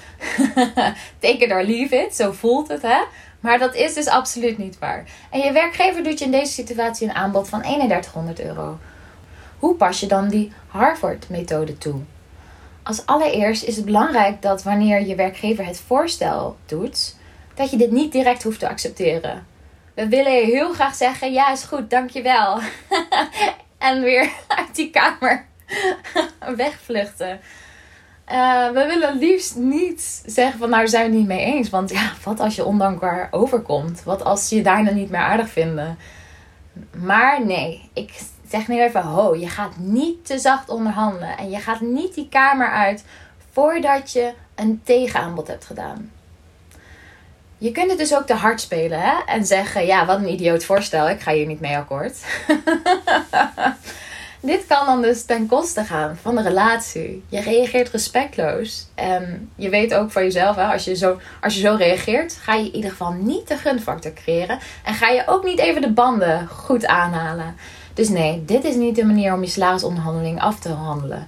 Take 1.19 1.45
it 1.45 1.51
or 1.51 1.63
leave 1.63 1.97
it. 1.97 2.17
Zo 2.17 2.33
voelt 2.33 2.69
het. 2.69 2.83
Hè? 2.83 2.99
Maar 3.47 3.59
dat 3.59 3.75
is 3.75 3.95
dus 3.95 4.07
absoluut 4.07 4.59
niet 4.59 4.79
waar. 4.79 5.05
En 5.31 5.41
je 5.41 5.53
werkgever 5.53 6.03
doet 6.03 6.19
je 6.19 6.25
in 6.25 6.31
deze 6.31 6.53
situatie 6.53 7.09
een 7.09 7.15
aanbod 7.15 7.49
van 7.49 7.63
3100 7.63 8.41
euro. 8.41 8.79
Hoe 9.59 9.75
pas 9.75 10.01
je 10.01 10.07
dan 10.07 10.29
die 10.29 10.53
Harvard-methode 10.69 11.79
toe? 11.79 12.01
Als 12.83 13.07
allereerst 13.07 13.63
is 13.63 13.77
het 13.77 13.85
belangrijk 13.85 14.43
dat 14.43 14.63
wanneer 14.63 15.07
je 15.07 15.15
werkgever 15.15 15.67
het 15.67 15.81
voorstel 15.87 16.57
doet, 16.67 17.17
dat 17.55 17.71
je 17.71 17.77
dit 17.77 17.91
niet 17.91 18.13
direct 18.13 18.43
hoeft 18.43 18.59
te 18.59 18.69
accepteren. 18.69 19.47
We 19.95 20.09
willen 20.09 20.45
heel 20.45 20.73
graag 20.73 20.95
zeggen: 20.95 21.33
ja, 21.33 21.53
is 21.53 21.63
goed, 21.63 21.91
dankjewel. 21.91 22.59
en 23.79 24.03
weer 24.03 24.31
uit 24.59 24.75
die 24.75 24.91
kamer 24.91 25.47
wegvluchten. 26.57 27.41
Uh, 28.33 28.71
we 28.71 28.85
willen 28.87 29.19
liefst 29.19 29.57
niet 29.57 30.23
zeggen 30.27 30.59
van 30.59 30.69
nou 30.69 30.81
daar 30.81 30.89
zijn 30.89 31.03
we 31.03 31.09
het 31.09 31.19
niet 31.19 31.27
mee 31.27 31.45
eens. 31.45 31.71
Want 31.71 31.91
ja, 31.91 32.13
wat 32.25 32.41
als 32.41 32.57
je 32.57 32.65
ondankbaar 32.65 33.29
overkomt? 33.31 34.03
Wat 34.05 34.25
als 34.25 34.49
ze 34.49 34.57
je 34.57 34.63
daarna 34.63 34.91
niet 34.91 35.11
meer 35.11 35.21
aardig 35.21 35.49
vinden? 35.49 35.99
Maar 36.91 37.45
nee, 37.45 37.91
ik 37.93 38.21
zeg 38.49 38.69
nu 38.69 38.83
even 38.83 39.03
ho. 39.03 39.35
Je 39.35 39.49
gaat 39.49 39.77
niet 39.77 40.27
te 40.27 40.39
zacht 40.39 40.69
onderhandelen. 40.69 41.37
En 41.37 41.51
je 41.51 41.59
gaat 41.59 41.81
niet 41.81 42.15
die 42.15 42.29
kamer 42.29 42.71
uit 42.71 43.05
voordat 43.53 44.13
je 44.13 44.33
een 44.55 44.81
tegenaanbod 44.85 45.47
hebt 45.47 45.65
gedaan. 45.65 46.11
Je 47.59 47.73
kunt 47.73 47.91
het 47.91 47.99
dus 47.99 48.15
ook 48.15 48.27
te 48.27 48.35
hard 48.35 48.61
spelen 48.61 49.01
hè? 49.01 49.15
en 49.27 49.47
zeggen: 49.47 49.87
Ja, 49.87 50.07
wat 50.07 50.19
een 50.19 50.33
idioot 50.33 50.65
voorstel, 50.65 51.09
ik 51.09 51.21
ga 51.21 51.33
hier 51.33 51.47
niet 51.47 51.61
mee 51.61 51.77
akkoord. 51.77 52.19
Dit 54.41 54.67
kan 54.67 54.87
dan 54.87 55.03
dus 55.03 55.25
ten 55.25 55.47
koste 55.47 55.85
gaan 55.85 56.17
van 56.23 56.37
de 56.37 56.43
relatie. 56.43 57.25
Je 57.29 57.41
reageert 57.41 57.89
respectloos. 57.89 58.87
En 58.95 59.51
je 59.57 59.69
weet 59.69 59.95
ook 59.95 60.11
van 60.11 60.23
jezelf, 60.23 60.57
hè, 60.57 60.65
als, 60.65 60.85
je 60.85 60.97
zo, 60.97 61.21
als 61.41 61.55
je 61.55 61.61
zo 61.61 61.75
reageert, 61.75 62.33
ga 62.33 62.55
je 62.55 62.67
in 62.67 62.75
ieder 62.75 62.91
geval 62.91 63.13
niet 63.13 63.49
de 63.49 63.57
gunfactor 63.57 64.13
creëren. 64.13 64.59
En 64.85 64.95
ga 64.95 65.09
je 65.09 65.23
ook 65.27 65.45
niet 65.45 65.59
even 65.59 65.81
de 65.81 65.93
banden 65.93 66.49
goed 66.49 66.87
aanhalen. 66.87 67.55
Dus 67.95 68.09
nee, 68.09 68.45
dit 68.45 68.65
is 68.65 68.75
niet 68.75 68.97
de 68.97 69.05
manier 69.05 69.35
om 69.35 69.43
je 69.43 69.49
salarisonderhandeling 69.49 70.41
af 70.41 70.59
te 70.59 70.69
handelen. 70.69 71.27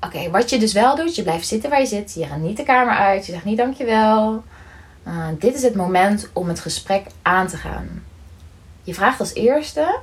Oké, 0.00 0.30
wat 0.30 0.50
je 0.50 0.58
dus 0.58 0.72
wel 0.72 0.96
doet, 0.96 1.16
je 1.16 1.22
blijft 1.22 1.46
zitten 1.46 1.70
waar 1.70 1.80
je 1.80 1.86
zit. 1.86 2.14
Je 2.14 2.26
gaat 2.26 2.38
niet 2.38 2.56
de 2.56 2.62
kamer 2.62 2.94
uit. 2.94 3.26
Je 3.26 3.32
zegt 3.32 3.44
niet 3.44 3.56
dankjewel. 3.56 4.42
Uh, 5.06 5.26
dit 5.38 5.54
is 5.54 5.62
het 5.62 5.74
moment 5.74 6.28
om 6.32 6.48
het 6.48 6.60
gesprek 6.60 7.06
aan 7.22 7.46
te 7.46 7.56
gaan. 7.56 8.02
Je 8.82 8.94
vraagt 8.94 9.20
als 9.20 9.34
eerste, 9.34 9.98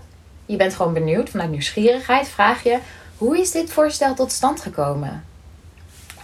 je 0.45 0.55
bent 0.55 0.75
gewoon 0.75 0.93
benieuwd, 0.93 1.29
vanuit 1.29 1.49
nieuwsgierigheid 1.49 2.27
vraag 2.27 2.63
je: 2.63 2.79
hoe 3.17 3.39
is 3.39 3.51
dit 3.51 3.71
voorstel 3.71 4.13
tot 4.13 4.31
stand 4.31 4.61
gekomen? 4.61 5.25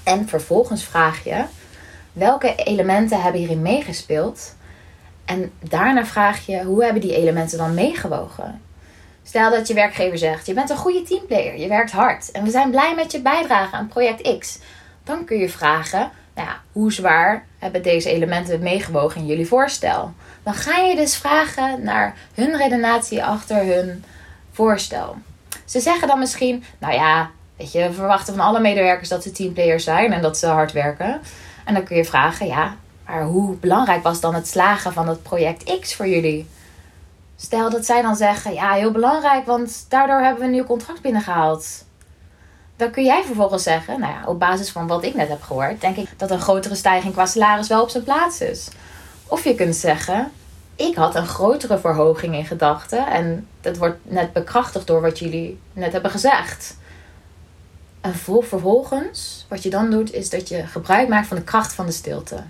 En 0.03 0.27
vervolgens 0.27 0.83
vraag 0.83 1.23
je: 1.23 1.43
welke 2.13 2.55
elementen 2.55 3.21
hebben 3.21 3.41
hierin 3.41 3.61
meegespeeld? 3.61 4.55
En 5.25 5.51
daarna 5.59 6.05
vraag 6.05 6.45
je: 6.45 6.63
hoe 6.63 6.83
hebben 6.83 7.01
die 7.01 7.15
elementen 7.15 7.57
dan 7.57 7.73
meegewogen? 7.73 8.61
Stel 9.23 9.51
dat 9.51 9.67
je 9.67 9.73
werkgever 9.73 10.17
zegt: 10.17 10.45
je 10.45 10.53
bent 10.53 10.69
een 10.69 10.77
goede 10.77 11.01
teamplayer, 11.01 11.59
je 11.59 11.67
werkt 11.67 11.91
hard 11.91 12.31
en 12.31 12.43
we 12.43 12.49
zijn 12.49 12.69
blij 12.69 12.95
met 12.95 13.11
je 13.11 13.21
bijdrage 13.21 13.75
aan 13.75 13.87
project 13.87 14.37
X. 14.39 14.59
Dan 15.03 15.25
kun 15.25 15.37
je 15.37 15.49
vragen: 15.49 16.11
nou 16.35 16.49
hoe 16.71 16.93
zwaar 16.93 17.45
hebben 17.57 17.83
deze 17.83 18.09
elementen 18.09 18.59
meegewogen 18.59 19.21
in 19.21 19.27
jullie 19.27 19.47
voorstel? 19.47 20.13
Dan 20.49 20.57
ga 20.57 20.77
je 20.77 20.95
dus 20.95 21.15
vragen 21.15 21.83
naar 21.83 22.15
hun 22.33 22.57
redenatie 22.57 23.23
achter 23.23 23.65
hun 23.65 24.03
voorstel. 24.51 25.17
Ze 25.65 25.79
zeggen 25.79 26.07
dan 26.07 26.19
misschien, 26.19 26.63
nou 26.77 26.93
ja, 26.93 27.29
weet 27.57 27.71
je, 27.71 27.87
we 27.87 27.93
verwachten 27.93 28.35
van 28.35 28.45
alle 28.45 28.59
medewerkers 28.59 29.09
dat 29.09 29.23
ze 29.23 29.31
teamplayers 29.31 29.83
zijn 29.83 30.13
en 30.13 30.21
dat 30.21 30.37
ze 30.37 30.47
hard 30.47 30.71
werken. 30.71 31.21
En 31.65 31.73
dan 31.73 31.83
kun 31.83 31.95
je 31.95 32.05
vragen, 32.05 32.47
ja, 32.47 32.75
maar 33.05 33.23
hoe 33.23 33.55
belangrijk 33.55 34.03
was 34.03 34.19
dan 34.19 34.35
het 34.35 34.47
slagen 34.47 34.93
van 34.93 35.07
het 35.07 35.23
project 35.23 35.79
X 35.79 35.95
voor 35.95 36.07
jullie? 36.07 36.49
Stel 37.35 37.69
dat 37.69 37.85
zij 37.85 38.01
dan 38.01 38.15
zeggen, 38.15 38.53
ja, 38.53 38.73
heel 38.73 38.91
belangrijk, 38.91 39.45
want 39.45 39.85
daardoor 39.89 40.19
hebben 40.19 40.39
we 40.39 40.45
een 40.45 40.51
nieuw 40.51 40.63
contract 40.63 41.01
binnengehaald. 41.01 41.85
Dan 42.75 42.91
kun 42.91 43.03
jij 43.03 43.23
vervolgens 43.23 43.63
zeggen, 43.63 43.99
nou 43.99 44.13
ja, 44.13 44.25
op 44.25 44.39
basis 44.39 44.69
van 44.69 44.87
wat 44.87 45.03
ik 45.03 45.15
net 45.15 45.29
heb 45.29 45.41
gehoord, 45.41 45.81
denk 45.81 45.95
ik 45.95 46.09
dat 46.17 46.31
een 46.31 46.41
grotere 46.41 46.75
stijging 46.75 47.13
qua 47.13 47.25
salaris 47.25 47.67
wel 47.67 47.81
op 47.81 47.89
zijn 47.89 48.03
plaats 48.03 48.41
is. 48.41 48.67
Of 49.27 49.43
je 49.43 49.55
kunt 49.55 49.75
zeggen, 49.75 50.31
ik 50.79 50.95
had 50.95 51.15
een 51.15 51.27
grotere 51.27 51.79
verhoging 51.79 52.35
in 52.35 52.45
gedachten 52.45 53.07
en 53.07 53.47
dat 53.61 53.77
wordt 53.77 53.97
net 54.01 54.33
bekrachtigd 54.33 54.87
door 54.87 55.01
wat 55.01 55.19
jullie 55.19 55.59
net 55.73 55.91
hebben 55.91 56.11
gezegd. 56.11 56.77
En 58.01 58.15
vervolgens, 58.15 59.45
wat 59.49 59.63
je 59.63 59.69
dan 59.69 59.89
doet, 59.89 60.13
is 60.13 60.29
dat 60.29 60.49
je 60.49 60.67
gebruik 60.67 61.07
maakt 61.07 61.27
van 61.27 61.37
de 61.37 61.43
kracht 61.43 61.73
van 61.73 61.85
de 61.85 61.91
stilte. 61.91 62.43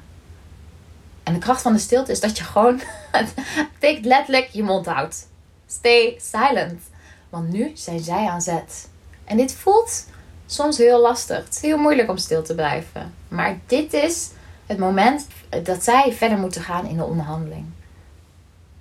En 1.23 1.33
de 1.33 1.39
kracht 1.39 1.61
van 1.61 1.73
de 1.73 1.79
stilte 1.79 2.11
is 2.11 2.19
dat 2.19 2.37
je 2.37 2.43
gewoon, 2.43 2.81
het 3.79 4.05
letterlijk, 4.05 4.49
je 4.51 4.63
mond 4.63 4.85
houdt. 4.85 5.27
Stay 5.67 6.17
silent. 6.21 6.81
Want 7.29 7.49
nu 7.49 7.71
zijn 7.73 7.99
zij 7.99 8.27
aan 8.27 8.41
zet. 8.41 8.89
En 9.25 9.37
dit 9.37 9.53
voelt 9.53 10.05
soms 10.45 10.77
heel 10.77 11.01
lastig. 11.01 11.45
Het 11.45 11.55
is 11.55 11.61
heel 11.61 11.77
moeilijk 11.77 12.09
om 12.09 12.17
stil 12.17 12.43
te 12.43 12.55
blijven. 12.55 13.13
Maar 13.27 13.59
dit 13.65 13.93
is 13.93 14.29
het 14.65 14.77
moment 14.77 15.27
dat 15.63 15.83
zij 15.83 16.13
verder 16.13 16.37
moeten 16.37 16.61
gaan 16.61 16.85
in 16.85 16.97
de 16.97 17.03
onderhandeling. 17.03 17.65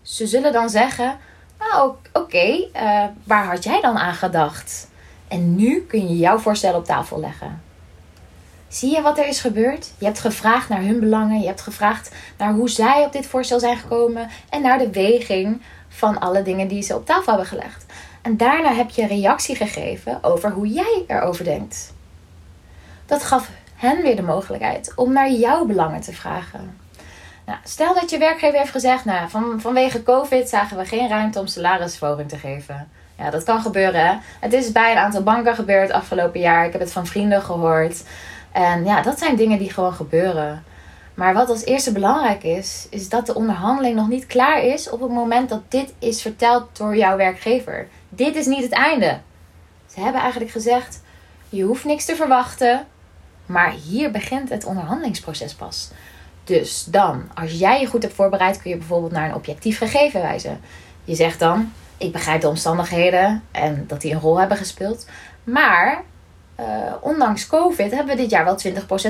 Ze 0.09 0.27
zullen 0.27 0.53
dan 0.53 0.71
zeggen: 0.71 1.19
Nou, 1.59 1.95
oké, 2.12 2.69
eh, 2.73 3.05
waar 3.25 3.45
had 3.45 3.65
jij 3.65 3.81
dan 3.81 3.99
aan 3.99 4.15
gedacht? 4.15 4.88
En 5.29 5.57
nu 5.57 5.81
kun 5.81 6.09
je 6.09 6.17
jouw 6.17 6.38
voorstel 6.38 6.75
op 6.75 6.85
tafel 6.85 7.21
leggen. 7.21 7.62
Zie 8.69 8.95
je 8.95 9.03
wat 9.03 9.19
er 9.19 9.27
is 9.27 9.41
gebeurd? 9.41 9.93
Je 9.99 10.05
hebt 10.05 10.19
gevraagd 10.19 10.69
naar 10.69 10.83
hun 10.83 11.00
belangen. 11.00 11.41
Je 11.41 11.47
hebt 11.47 11.61
gevraagd 11.61 12.15
naar 12.38 12.53
hoe 12.53 12.69
zij 12.69 13.05
op 13.05 13.12
dit 13.12 13.27
voorstel 13.27 13.61
zijn 13.61 13.77
gekomen. 13.77 14.29
En 14.49 14.62
naar 14.62 14.79
de 14.79 14.91
weging 14.91 15.62
van 15.88 16.21
alle 16.21 16.43
dingen 16.43 16.69
die 16.69 16.83
ze 16.83 16.95
op 16.95 17.07
tafel 17.07 17.33
hebben 17.33 17.47
gelegd. 17.47 17.87
En 18.23 18.37
daarna 18.37 18.73
heb 18.73 18.91
je 18.91 19.07
reactie 19.07 19.57
gegeven 19.57 20.25
over 20.25 20.50
hoe 20.50 20.69
jij 20.69 21.05
erover 21.07 21.45
denkt. 21.45 21.93
Dat 23.07 23.23
gaf 23.23 23.50
hen 23.75 24.03
weer 24.03 24.17
de 24.17 24.23
mogelijkheid 24.23 24.93
om 24.97 25.12
naar 25.12 25.31
jouw 25.31 25.65
belangen 25.65 26.00
te 26.00 26.12
vragen. 26.12 26.77
Stel 27.64 27.95
dat 27.95 28.11
je 28.11 28.19
werkgever 28.19 28.59
heeft 28.59 28.71
gezegd, 28.71 29.05
nou, 29.05 29.28
van, 29.28 29.61
vanwege 29.61 30.02
COVID 30.02 30.49
zagen 30.49 30.76
we 30.76 30.85
geen 30.85 31.09
ruimte 31.09 31.40
om 31.40 31.47
salarisverhoging 31.47 32.28
te 32.28 32.38
geven. 32.38 32.88
Ja, 33.19 33.31
dat 33.31 33.45
kan 33.45 33.61
gebeuren. 33.61 34.21
Het 34.40 34.52
is 34.52 34.73
bij 34.73 34.93
een 34.93 34.99
aantal 34.99 35.23
banken 35.23 35.55
gebeurd 35.55 35.90
afgelopen 35.90 36.40
jaar. 36.40 36.67
Ik 36.67 36.73
heb 36.73 36.81
het 36.81 36.93
van 36.93 37.07
vrienden 37.07 37.43
gehoord. 37.43 38.02
En 38.52 38.85
ja, 38.85 39.02
dat 39.02 39.19
zijn 39.19 39.37
dingen 39.37 39.59
die 39.59 39.73
gewoon 39.73 39.93
gebeuren. 39.93 40.64
Maar 41.14 41.35
wat 41.35 41.49
als 41.49 41.64
eerste 41.64 41.93
belangrijk 41.93 42.43
is, 42.43 42.87
is 42.90 43.09
dat 43.09 43.26
de 43.26 43.35
onderhandeling 43.35 43.97
nog 43.97 44.09
niet 44.09 44.26
klaar 44.26 44.62
is 44.62 44.90
op 44.90 45.00
het 45.00 45.11
moment 45.11 45.49
dat 45.49 45.71
dit 45.71 45.93
is 45.99 46.23
verteld 46.23 46.76
door 46.76 46.97
jouw 46.97 47.17
werkgever. 47.17 47.88
Dit 48.09 48.37
is 48.37 48.47
niet 48.47 48.62
het 48.62 48.73
einde. 48.73 49.19
Ze 49.87 50.00
hebben 50.00 50.21
eigenlijk 50.21 50.50
gezegd: 50.50 51.02
je 51.49 51.62
hoeft 51.62 51.85
niks 51.85 52.05
te 52.05 52.17
verwachten, 52.17 52.87
maar 53.47 53.71
hier 53.71 54.11
begint 54.11 54.49
het 54.49 54.64
onderhandelingsproces 54.64 55.55
pas. 55.55 55.90
Dus 56.49 56.85
dan, 56.85 57.31
als 57.35 57.52
jij 57.52 57.81
je 57.81 57.87
goed 57.87 58.02
hebt 58.02 58.14
voorbereid, 58.14 58.62
kun 58.62 58.71
je 58.71 58.76
bijvoorbeeld 58.76 59.12
naar 59.12 59.28
een 59.28 59.35
objectief 59.35 59.78
gegeven 59.78 60.21
wijzen. 60.21 60.61
Je 61.05 61.14
zegt 61.14 61.38
dan: 61.38 61.73
Ik 61.97 62.12
begrijp 62.12 62.40
de 62.40 62.49
omstandigheden 62.49 63.43
en 63.50 63.85
dat 63.87 64.00
die 64.00 64.12
een 64.12 64.21
rol 64.21 64.38
hebben 64.38 64.57
gespeeld. 64.57 65.07
Maar 65.45 66.02
uh, 66.61 66.67
ondanks 67.00 67.47
COVID 67.47 67.90
hebben 67.90 68.17
we 68.17 68.23
dit 68.23 68.31
jaar 68.31 68.45
wel 68.45 68.59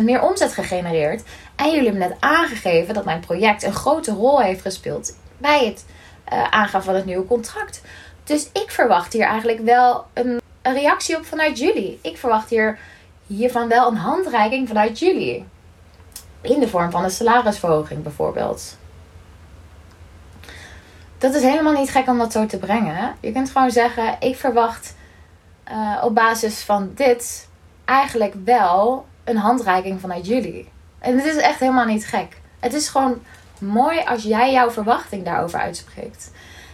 20% 0.01 0.05
meer 0.05 0.23
omzet 0.23 0.53
gegenereerd. 0.53 1.23
En 1.57 1.71
jullie 1.71 1.91
hebben 1.91 2.09
net 2.09 2.17
aangegeven 2.21 2.95
dat 2.95 3.05
mijn 3.05 3.21
project 3.21 3.63
een 3.63 3.73
grote 3.73 4.13
rol 4.13 4.41
heeft 4.41 4.63
gespeeld 4.63 5.17
bij 5.37 5.67
het 5.67 5.85
uh, 6.33 6.43
aangaan 6.51 6.83
van 6.83 6.95
het 6.95 7.05
nieuwe 7.05 7.27
contract. 7.27 7.83
Dus 8.25 8.49
ik 8.53 8.71
verwacht 8.71 9.13
hier 9.13 9.27
eigenlijk 9.27 9.61
wel 9.61 10.07
een, 10.13 10.41
een 10.63 10.75
reactie 10.75 11.17
op 11.17 11.25
vanuit 11.25 11.59
jullie. 11.59 11.99
Ik 12.03 12.17
verwacht 12.17 12.51
hier 12.51 12.79
hiervan 13.27 13.69
wel 13.69 13.91
een 13.91 13.97
handreiking 13.97 14.69
vanuit 14.69 14.99
jullie. 14.99 15.45
In 16.41 16.61
de 16.61 16.69
vorm 16.69 16.91
van 16.91 17.05
een 17.05 17.11
salarisverhoging 17.11 18.03
bijvoorbeeld. 18.03 18.77
Dat 21.19 21.35
is 21.35 21.43
helemaal 21.43 21.73
niet 21.73 21.91
gek 21.91 22.09
om 22.09 22.19
dat 22.19 22.33
zo 22.33 22.47
te 22.47 22.59
brengen. 22.59 23.15
Je 23.21 23.33
kunt 23.33 23.51
gewoon 23.51 23.71
zeggen: 23.71 24.17
ik 24.21 24.37
verwacht 24.37 24.95
uh, 25.71 26.03
op 26.05 26.15
basis 26.15 26.63
van 26.63 26.91
dit 26.95 27.49
eigenlijk 27.85 28.35
wel 28.45 29.07
een 29.25 29.37
handreiking 29.37 30.01
vanuit 30.01 30.27
jullie. 30.27 30.69
En 30.99 31.17
het 31.17 31.25
is 31.25 31.37
echt 31.37 31.61
helemaal 31.61 31.85
niet 31.85 32.07
gek. 32.07 32.41
Het 32.61 32.75
is 32.75 32.89
gewoon 32.89 33.19
mooi 33.59 34.01
als 34.05 34.23
jij 34.23 34.53
jouw 34.53 34.71
verwachting 34.71 35.25
daarover 35.25 35.59
uitspreekt. 35.59 36.31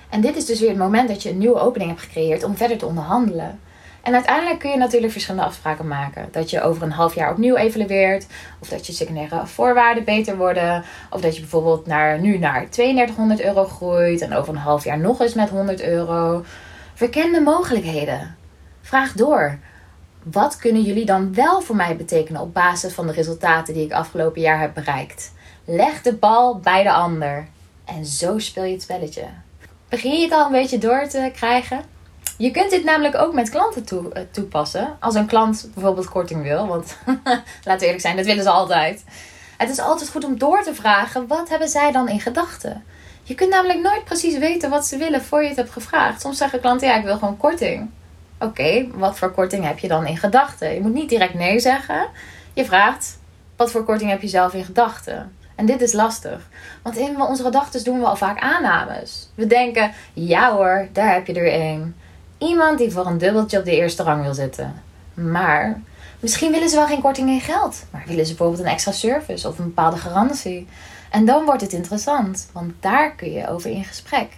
En 0.09 0.21
dit 0.21 0.37
is 0.37 0.47
dus 0.47 0.61
weer 0.61 0.69
het 0.69 0.79
moment 0.79 1.09
dat 1.09 1.23
je 1.23 1.31
een 1.31 1.39
nieuwe 1.39 1.61
opening 1.61 1.91
hebt 1.91 2.03
gecreëerd 2.03 2.45
om 2.45 2.57
verder 2.57 2.79
te 2.79 2.87
onderhandelen. 2.87 3.61
En 4.05 4.15
uiteindelijk 4.15 4.59
kun 4.59 4.71
je 4.71 4.77
natuurlijk 4.77 5.13
verschillende 5.13 5.47
afspraken 5.47 5.89
maken. 5.89 6.29
Dat 6.31 6.51
je 6.51 6.63
over 6.63 6.83
een 6.83 6.93
half 6.93 7.15
jaar 7.15 7.31
opnieuw 7.31 7.57
evalueert. 7.57 8.27
Of 8.61 8.69
dat 8.69 8.87
je 8.87 8.93
secundaire 8.93 9.47
voorwaarden 9.47 10.05
beter 10.05 10.37
worden. 10.37 10.85
Of 11.11 11.21
dat 11.21 11.35
je 11.35 11.41
bijvoorbeeld 11.41 11.87
naar, 11.87 12.21
nu 12.21 12.39
naar 12.39 12.69
3200 12.71 13.43
euro 13.43 13.65
groeit. 13.65 14.21
En 14.21 14.35
over 14.35 14.55
een 14.55 14.61
half 14.61 14.85
jaar 14.85 14.99
nog 14.99 15.21
eens 15.21 15.35
met 15.35 15.49
100 15.51 15.83
euro. 15.83 16.45
Verken 16.95 17.33
de 17.33 17.41
mogelijkheden. 17.41 18.37
Vraag 18.83 19.13
door. 19.13 19.59
Wat 20.23 20.57
kunnen 20.57 20.83
jullie 20.83 21.05
dan 21.05 21.35
wel 21.35 21.61
voor 21.61 21.77
mij 21.77 21.97
betekenen 21.97 22.41
op 22.41 22.55
basis 22.55 22.93
van 22.93 23.07
de 23.07 23.13
resultaten 23.13 23.75
die 23.75 23.85
ik 23.85 23.93
afgelopen 23.93 24.41
jaar 24.41 24.61
heb 24.61 24.75
bereikt? 24.75 25.33
Leg 25.65 26.03
de 26.03 26.15
bal 26.15 26.59
bij 26.59 26.83
de 26.83 26.93
ander. 26.93 27.47
En 27.85 28.07
zo 28.07 28.39
speel 28.39 28.65
je 28.65 28.73
het 28.73 28.83
spelletje. 28.83 29.25
Begin 29.89 30.13
je 30.13 30.25
het 30.25 30.33
al 30.33 30.47
een 30.47 30.53
beetje 30.53 30.79
door 30.79 31.07
te 31.09 31.31
krijgen? 31.35 31.94
Je 32.37 32.51
kunt 32.51 32.71
dit 32.71 32.85
namelijk 32.85 33.15
ook 33.15 33.35
met 33.35 33.51
klanten 33.51 34.13
eh, 34.13 34.23
toepassen. 34.31 34.97
Als 35.01 35.15
een 35.15 35.27
klant 35.27 35.71
bijvoorbeeld 35.75 36.09
korting 36.09 36.43
wil. 36.43 36.67
Want 36.67 36.97
laten 37.65 37.79
we 37.79 37.85
eerlijk 37.85 38.01
zijn, 38.01 38.17
dat 38.17 38.27
willen 38.27 38.43
ze 38.43 38.51
altijd. 38.51 39.05
Het 39.57 39.71
is 39.71 39.79
altijd 39.79 40.11
goed 40.11 40.25
om 40.25 40.39
door 40.39 40.63
te 40.63 40.75
vragen: 40.75 41.27
wat 41.27 41.49
hebben 41.49 41.69
zij 41.69 41.93
dan 41.93 42.09
in 42.09 42.21
gedachten? 42.21 42.85
Je 43.23 43.35
kunt 43.35 43.51
namelijk 43.51 43.81
nooit 43.81 44.05
precies 44.05 44.39
weten 44.39 44.71
wat 44.71 44.87
ze 44.87 44.97
willen 44.97 45.23
voor 45.23 45.43
je 45.43 45.49
het 45.49 45.57
hebt 45.57 45.71
gevraagd. 45.71 46.21
Soms 46.21 46.39
zeggen 46.39 46.61
klanten: 46.61 46.89
ja, 46.89 46.97
ik 46.97 47.05
wil 47.05 47.19
gewoon 47.19 47.37
korting. 47.37 47.91
Oké, 48.39 48.87
wat 48.95 49.19
voor 49.19 49.31
korting 49.31 49.65
heb 49.65 49.79
je 49.79 49.89
dan 49.89 50.07
in 50.07 50.17
gedachten? 50.17 50.75
Je 50.75 50.81
moet 50.81 50.95
niet 50.95 51.09
direct 51.09 51.35
nee 51.35 51.61
zeggen. 51.61 52.09
Je 52.53 52.65
vraagt: 52.65 53.19
wat 53.57 53.71
voor 53.71 53.85
korting 53.85 54.11
heb 54.11 54.23
je 54.23 54.29
zelf 54.29 54.55
in 54.55 54.65
gedachten? 54.65 55.37
En 55.55 55.67
dit 55.67 55.81
is 55.81 55.93
lastig. 55.93 56.49
Want 56.83 56.97
in 56.97 57.21
onze 57.21 57.43
gedachten 57.43 57.85
doen 57.85 57.99
we 57.99 58.07
al 58.07 58.17
vaak 58.17 58.41
aannames. 58.41 59.31
We 59.35 59.47
denken: 59.47 59.93
ja 60.13 60.53
hoor, 60.53 60.89
daar 60.93 61.13
heb 61.13 61.27
je 61.27 61.35
er 61.35 61.53
één. 61.53 61.97
Iemand 62.39 62.79
die 62.79 62.91
voor 62.91 63.07
een 63.07 63.19
dubbeltje 63.19 63.59
op 63.59 63.65
de 63.65 63.77
eerste 63.77 64.03
rang 64.03 64.23
wil 64.23 64.35
zitten. 64.35 64.83
Maar 65.15 65.81
misschien 66.21 66.53
willen 66.53 66.69
ze 66.69 66.77
wel 66.77 66.87
geen 66.87 67.01
korting 67.01 67.29
in 67.29 67.41
geld. 67.41 67.85
Maar 67.91 68.05
willen 68.07 68.27
ze 68.27 68.35
bijvoorbeeld 68.35 68.67
een 68.67 68.73
extra 68.73 68.93
service 68.93 69.49
of 69.49 69.59
een 69.59 69.65
bepaalde 69.65 69.97
garantie. 69.97 70.69
En 71.11 71.25
dan 71.25 71.45
wordt 71.45 71.61
het 71.61 71.73
interessant, 71.73 72.49
want 72.53 72.73
daar 72.81 73.15
kun 73.15 73.33
je 73.33 73.49
over 73.49 73.71
in 73.71 73.85
gesprek. 73.85 74.29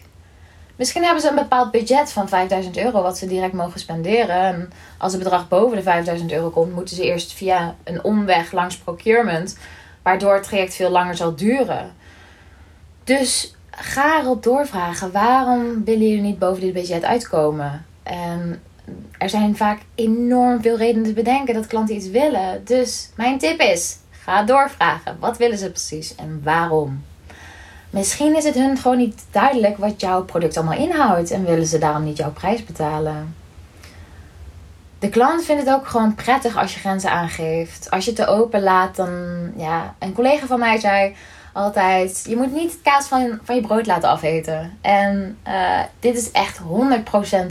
Misschien 0.76 1.02
hebben 1.02 1.22
ze 1.22 1.28
een 1.28 1.34
bepaald 1.34 1.70
budget 1.70 2.12
van 2.12 2.28
5000 2.28 2.76
euro 2.76 3.02
wat 3.02 3.18
ze 3.18 3.26
direct 3.26 3.52
mogen 3.52 3.80
spenderen. 3.80 4.36
En 4.36 4.72
als 4.98 5.12
het 5.12 5.22
bedrag 5.22 5.48
boven 5.48 5.76
de 5.76 5.82
5000 5.82 6.32
euro 6.32 6.50
komt, 6.50 6.74
moeten 6.74 6.96
ze 6.96 7.04
eerst 7.04 7.32
via 7.32 7.74
een 7.84 8.04
omweg 8.04 8.52
langs 8.52 8.76
procurement, 8.76 9.58
waardoor 10.02 10.34
het 10.34 10.42
traject 10.42 10.74
veel 10.74 10.90
langer 10.90 11.16
zal 11.16 11.34
duren. 11.34 11.92
Dus 13.04 13.55
ga 13.76 14.20
erop 14.20 14.42
doorvragen. 14.42 15.12
Waarom 15.12 15.84
willen 15.84 16.08
jullie 16.08 16.22
niet 16.22 16.38
boven 16.38 16.60
dit 16.60 16.72
budget 16.72 17.04
uitkomen? 17.04 17.86
En 18.02 18.62
er 19.18 19.28
zijn 19.28 19.56
vaak 19.56 19.80
enorm 19.94 20.62
veel 20.62 20.76
redenen 20.76 21.06
te 21.06 21.12
bedenken 21.12 21.54
dat 21.54 21.66
klanten 21.66 21.94
iets 21.94 22.10
willen. 22.10 22.64
Dus 22.64 23.10
mijn 23.16 23.38
tip 23.38 23.60
is: 23.60 23.96
ga 24.10 24.42
doorvragen. 24.42 25.16
Wat 25.20 25.36
willen 25.36 25.58
ze 25.58 25.70
precies 25.70 26.14
en 26.14 26.40
waarom? 26.44 27.04
Misschien 27.90 28.36
is 28.36 28.44
het 28.44 28.54
hun 28.54 28.76
gewoon 28.76 28.96
niet 28.96 29.24
duidelijk 29.30 29.76
wat 29.76 30.00
jouw 30.00 30.24
product 30.24 30.56
allemaal 30.56 30.78
inhoudt 30.78 31.30
en 31.30 31.44
willen 31.44 31.66
ze 31.66 31.78
daarom 31.78 32.04
niet 32.04 32.16
jouw 32.16 32.32
prijs 32.32 32.64
betalen. 32.64 33.34
De 34.98 35.08
klant 35.08 35.44
vindt 35.44 35.64
het 35.64 35.74
ook 35.74 35.86
gewoon 35.86 36.14
prettig 36.14 36.56
als 36.56 36.74
je 36.74 36.80
grenzen 36.80 37.10
aangeeft. 37.10 37.90
Als 37.90 38.04
je 38.04 38.10
het 38.10 38.20
te 38.20 38.26
open 38.26 38.62
laat, 38.62 38.96
dan 38.96 39.10
ja. 39.56 39.94
Een 39.98 40.12
collega 40.12 40.46
van 40.46 40.58
mij 40.58 40.78
zei 40.78 41.14
altijd: 41.56 42.24
je 42.28 42.36
moet 42.36 42.52
niet 42.52 42.70
het 42.70 42.82
kaas 42.82 43.06
van, 43.06 43.38
van 43.42 43.54
je 43.54 43.60
brood 43.60 43.86
laten 43.86 44.08
afeten. 44.08 44.78
En 44.80 45.38
uh, 45.48 45.80
dit 46.00 46.16
is 46.16 46.30
echt 46.30 46.60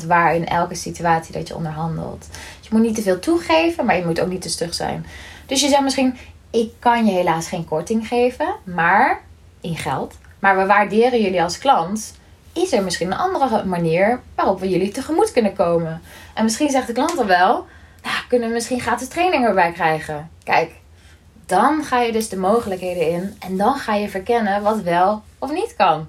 100% 0.03 0.05
waar 0.07 0.35
in 0.35 0.47
elke 0.47 0.75
situatie 0.75 1.33
dat 1.33 1.47
je 1.47 1.55
onderhandelt. 1.55 2.27
Je 2.61 2.69
moet 2.71 2.81
niet 2.81 2.95
te 2.95 3.01
veel 3.01 3.19
toegeven, 3.19 3.85
maar 3.85 3.97
je 3.97 4.05
moet 4.05 4.19
ook 4.19 4.29
niet 4.29 4.41
te 4.41 4.49
stug 4.49 4.73
zijn. 4.73 5.05
Dus 5.45 5.61
je 5.61 5.67
zegt 5.67 5.83
misschien: 5.83 6.17
ik 6.51 6.71
kan 6.79 7.05
je 7.05 7.11
helaas 7.11 7.47
geen 7.47 7.65
korting 7.65 8.07
geven, 8.07 8.55
maar 8.63 9.21
in 9.61 9.75
geld. 9.75 10.17
Maar 10.39 10.57
we 10.57 10.65
waarderen 10.65 11.21
jullie 11.21 11.43
als 11.43 11.57
klant. 11.57 12.15
Is 12.53 12.73
er 12.73 12.83
misschien 12.83 13.11
een 13.11 13.17
andere 13.17 13.63
manier 13.63 14.19
waarop 14.35 14.59
we 14.59 14.69
jullie 14.69 14.91
tegemoet 14.91 15.31
kunnen 15.31 15.53
komen? 15.53 16.01
En 16.33 16.43
misschien 16.43 16.69
zegt 16.69 16.87
de 16.87 16.93
klant 16.93 17.15
dan 17.15 17.27
wel: 17.27 17.65
nou, 18.03 18.15
kunnen 18.27 18.47
we 18.47 18.53
misschien 18.53 18.79
gratis 18.79 19.07
training 19.07 19.45
erbij 19.45 19.71
krijgen? 19.71 20.29
Kijk, 20.43 20.71
dan 21.45 21.83
ga 21.83 21.99
je 21.99 22.11
dus 22.11 22.29
de 22.29 22.37
mogelijkheden 22.37 23.09
in 23.09 23.35
en 23.39 23.57
dan 23.57 23.75
ga 23.75 23.95
je 23.95 24.09
verkennen 24.09 24.61
wat 24.61 24.81
wel 24.81 25.21
of 25.39 25.51
niet 25.51 25.73
kan. 25.77 26.07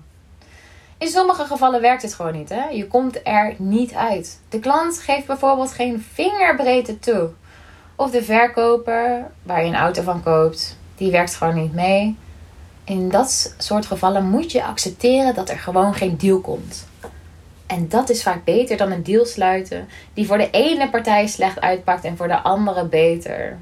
In 0.99 1.09
sommige 1.09 1.45
gevallen 1.45 1.81
werkt 1.81 2.02
het 2.02 2.14
gewoon 2.14 2.33
niet. 2.33 2.49
Hè? 2.49 2.69
Je 2.69 2.87
komt 2.87 3.21
er 3.25 3.55
niet 3.59 3.95
uit. 3.95 4.40
De 4.49 4.59
klant 4.59 4.99
geeft 4.99 5.26
bijvoorbeeld 5.26 5.73
geen 5.73 6.05
vingerbreedte 6.12 6.99
toe. 6.99 7.31
Of 7.97 8.11
de 8.11 8.23
verkoper, 8.23 9.31
waar 9.43 9.62
je 9.62 9.69
een 9.69 9.76
auto 9.76 10.02
van 10.02 10.23
koopt, 10.23 10.76
die 10.97 11.11
werkt 11.11 11.35
gewoon 11.35 11.55
niet 11.55 11.75
mee. 11.75 12.16
In 12.85 13.09
dat 13.09 13.55
soort 13.59 13.87
gevallen 13.87 14.28
moet 14.28 14.52
je 14.52 14.64
accepteren 14.64 15.35
dat 15.35 15.50
er 15.50 15.59
gewoon 15.59 15.95
geen 15.95 16.16
deal 16.16 16.40
komt. 16.40 16.87
En 17.66 17.88
dat 17.88 18.11
is 18.11 18.23
vaak 18.23 18.45
beter 18.45 18.76
dan 18.76 18.90
een 18.90 19.02
deal 19.02 19.25
sluiten 19.25 19.88
die 20.14 20.26
voor 20.26 20.38
de 20.38 20.50
ene 20.50 20.90
partij 20.90 21.26
slecht 21.26 21.61
uitpakt 21.61 22.05
en 22.05 22.16
voor 22.16 22.28
de 22.28 22.43
andere 22.43 22.85
beter. 22.85 23.59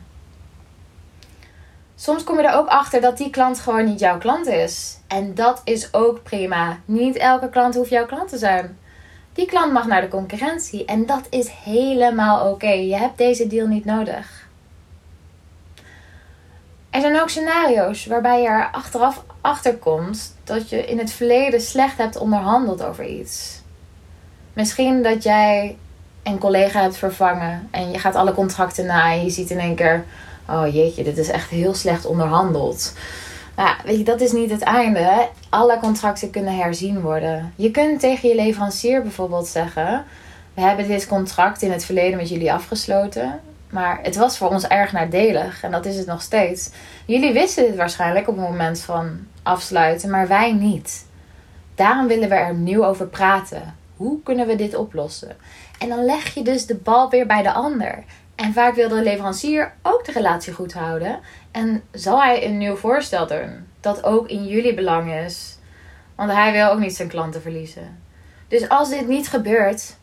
Soms 1.96 2.24
kom 2.24 2.36
je 2.36 2.46
er 2.46 2.56
ook 2.56 2.68
achter 2.68 3.00
dat 3.00 3.16
die 3.16 3.30
klant 3.30 3.60
gewoon 3.60 3.84
niet 3.84 4.00
jouw 4.00 4.18
klant 4.18 4.46
is. 4.46 4.98
En 5.06 5.34
dat 5.34 5.60
is 5.64 5.94
ook 5.94 6.22
prima. 6.22 6.78
Niet 6.84 7.16
elke 7.16 7.48
klant 7.48 7.74
hoeft 7.74 7.90
jouw 7.90 8.06
klant 8.06 8.28
te 8.28 8.38
zijn. 8.38 8.78
Die 9.32 9.46
klant 9.46 9.72
mag 9.72 9.86
naar 9.86 10.00
de 10.00 10.08
concurrentie 10.08 10.84
en 10.84 11.06
dat 11.06 11.26
is 11.30 11.48
helemaal 11.48 12.50
oké. 12.50 12.70
Je 12.70 12.96
hebt 12.96 13.18
deze 13.18 13.46
deal 13.46 13.66
niet 13.66 13.84
nodig. 13.84 14.48
Er 16.90 17.00
zijn 17.00 17.20
ook 17.20 17.28
scenario's 17.28 18.06
waarbij 18.06 18.42
je 18.42 18.48
er 18.48 18.68
achteraf 18.72 19.24
achter 19.40 19.76
komt 19.76 20.36
dat 20.44 20.68
je 20.68 20.86
in 20.86 20.98
het 20.98 21.12
verleden 21.12 21.60
slecht 21.60 21.98
hebt 21.98 22.16
onderhandeld 22.16 22.82
over 22.82 23.06
iets. 23.06 23.62
Misschien 24.52 25.02
dat 25.02 25.22
jij 25.22 25.76
een 26.22 26.38
collega 26.38 26.80
hebt 26.80 26.96
vervangen 26.96 27.68
en 27.70 27.90
je 27.90 27.98
gaat 27.98 28.14
alle 28.14 28.34
contracten 28.34 28.86
na 28.86 29.12
en 29.12 29.25
je 29.25 29.30
ziet 29.30 29.50
in 29.50 29.58
één 29.58 29.75
keer 29.75 30.04
oh 30.49 30.75
jeetje, 30.75 31.04
dit 31.04 31.19
is 31.19 31.28
echt 31.28 31.50
heel 31.50 31.75
slecht 31.75 32.07
onderhandeld. 32.07 32.93
Nou, 33.57 33.76
weet 33.85 33.99
je, 33.99 34.04
dat 34.04 34.21
is 34.21 34.33
niet 34.33 34.50
het 34.50 34.63
einde. 34.63 35.28
Alle 35.49 35.78
contracten 35.78 36.30
kunnen 36.30 36.57
herzien 36.57 37.00
worden. 37.00 37.52
Je 37.57 37.71
kunt 37.71 38.00
tegen 38.00 38.28
je 38.28 38.35
leverancier 38.35 39.02
bijvoorbeeld 39.02 39.47
zeggen: 39.47 40.04
We 40.54 40.61
hebben 40.61 40.89
dit 40.89 41.07
contract 41.07 41.63
in 41.63 41.73
het 41.73 41.85
verleden 41.85 42.17
met 42.17 42.28
jullie 42.28 42.52
afgesloten. 42.52 43.41
Maar 43.71 43.99
het 44.02 44.17
was 44.17 44.39
voor 44.39 44.49
ons 44.49 44.67
erg 44.67 44.93
nadelig 44.93 45.63
en 45.63 45.71
dat 45.71 45.87
is 45.87 45.97
het 45.97 46.07
nog 46.07 46.23
steeds. 46.23 46.71
Jullie 47.04 47.33
wisten 47.33 47.67
dit 47.67 47.76
waarschijnlijk 47.76 48.28
op 48.28 48.37
het 48.37 48.49
moment 48.49 48.80
van 48.80 49.19
afsluiten, 49.43 50.11
maar 50.11 50.28
wij 50.28 50.52
niet. 50.52 51.07
Daarom 51.75 52.07
willen 52.07 52.28
we 52.28 52.35
er 52.35 52.50
opnieuw 52.50 52.85
over 52.85 53.07
praten. 53.07 53.75
Hoe 53.97 54.23
kunnen 54.23 54.47
we 54.47 54.57
dit 54.57 54.75
oplossen? 54.75 55.37
En 55.78 55.89
dan 55.89 56.04
leg 56.04 56.35
je 56.35 56.43
dus 56.43 56.67
de 56.67 56.75
bal 56.75 57.11
weer 57.11 57.26
bij 57.26 57.43
de 57.43 57.52
ander. 57.52 58.04
En 58.34 58.52
vaak 58.52 58.75
wil 58.75 58.88
de 58.88 59.02
leverancier 59.02 59.73
ook 59.82 60.04
de 60.04 60.12
relatie 60.12 60.52
goed 60.52 60.73
houden. 60.73 61.20
En 61.50 61.82
zal 61.92 62.23
hij 62.23 62.47
een 62.47 62.58
nieuw 62.58 62.76
voorstel 62.76 63.26
doen. 63.26 63.66
Dat 63.80 64.04
ook 64.04 64.28
in 64.28 64.47
jullie 64.47 64.75
belang 64.75 65.12
is. 65.12 65.58
Want 66.14 66.30
hij 66.30 66.52
wil 66.52 66.70
ook 66.70 66.78
niet 66.78 66.97
zijn 66.97 67.08
klanten 67.08 67.42
verliezen. 67.42 67.99
Dus 68.49 68.68
als 68.68 68.88
dit 68.88 69.08
niet 69.08 69.28
gebeurt, 69.28 69.97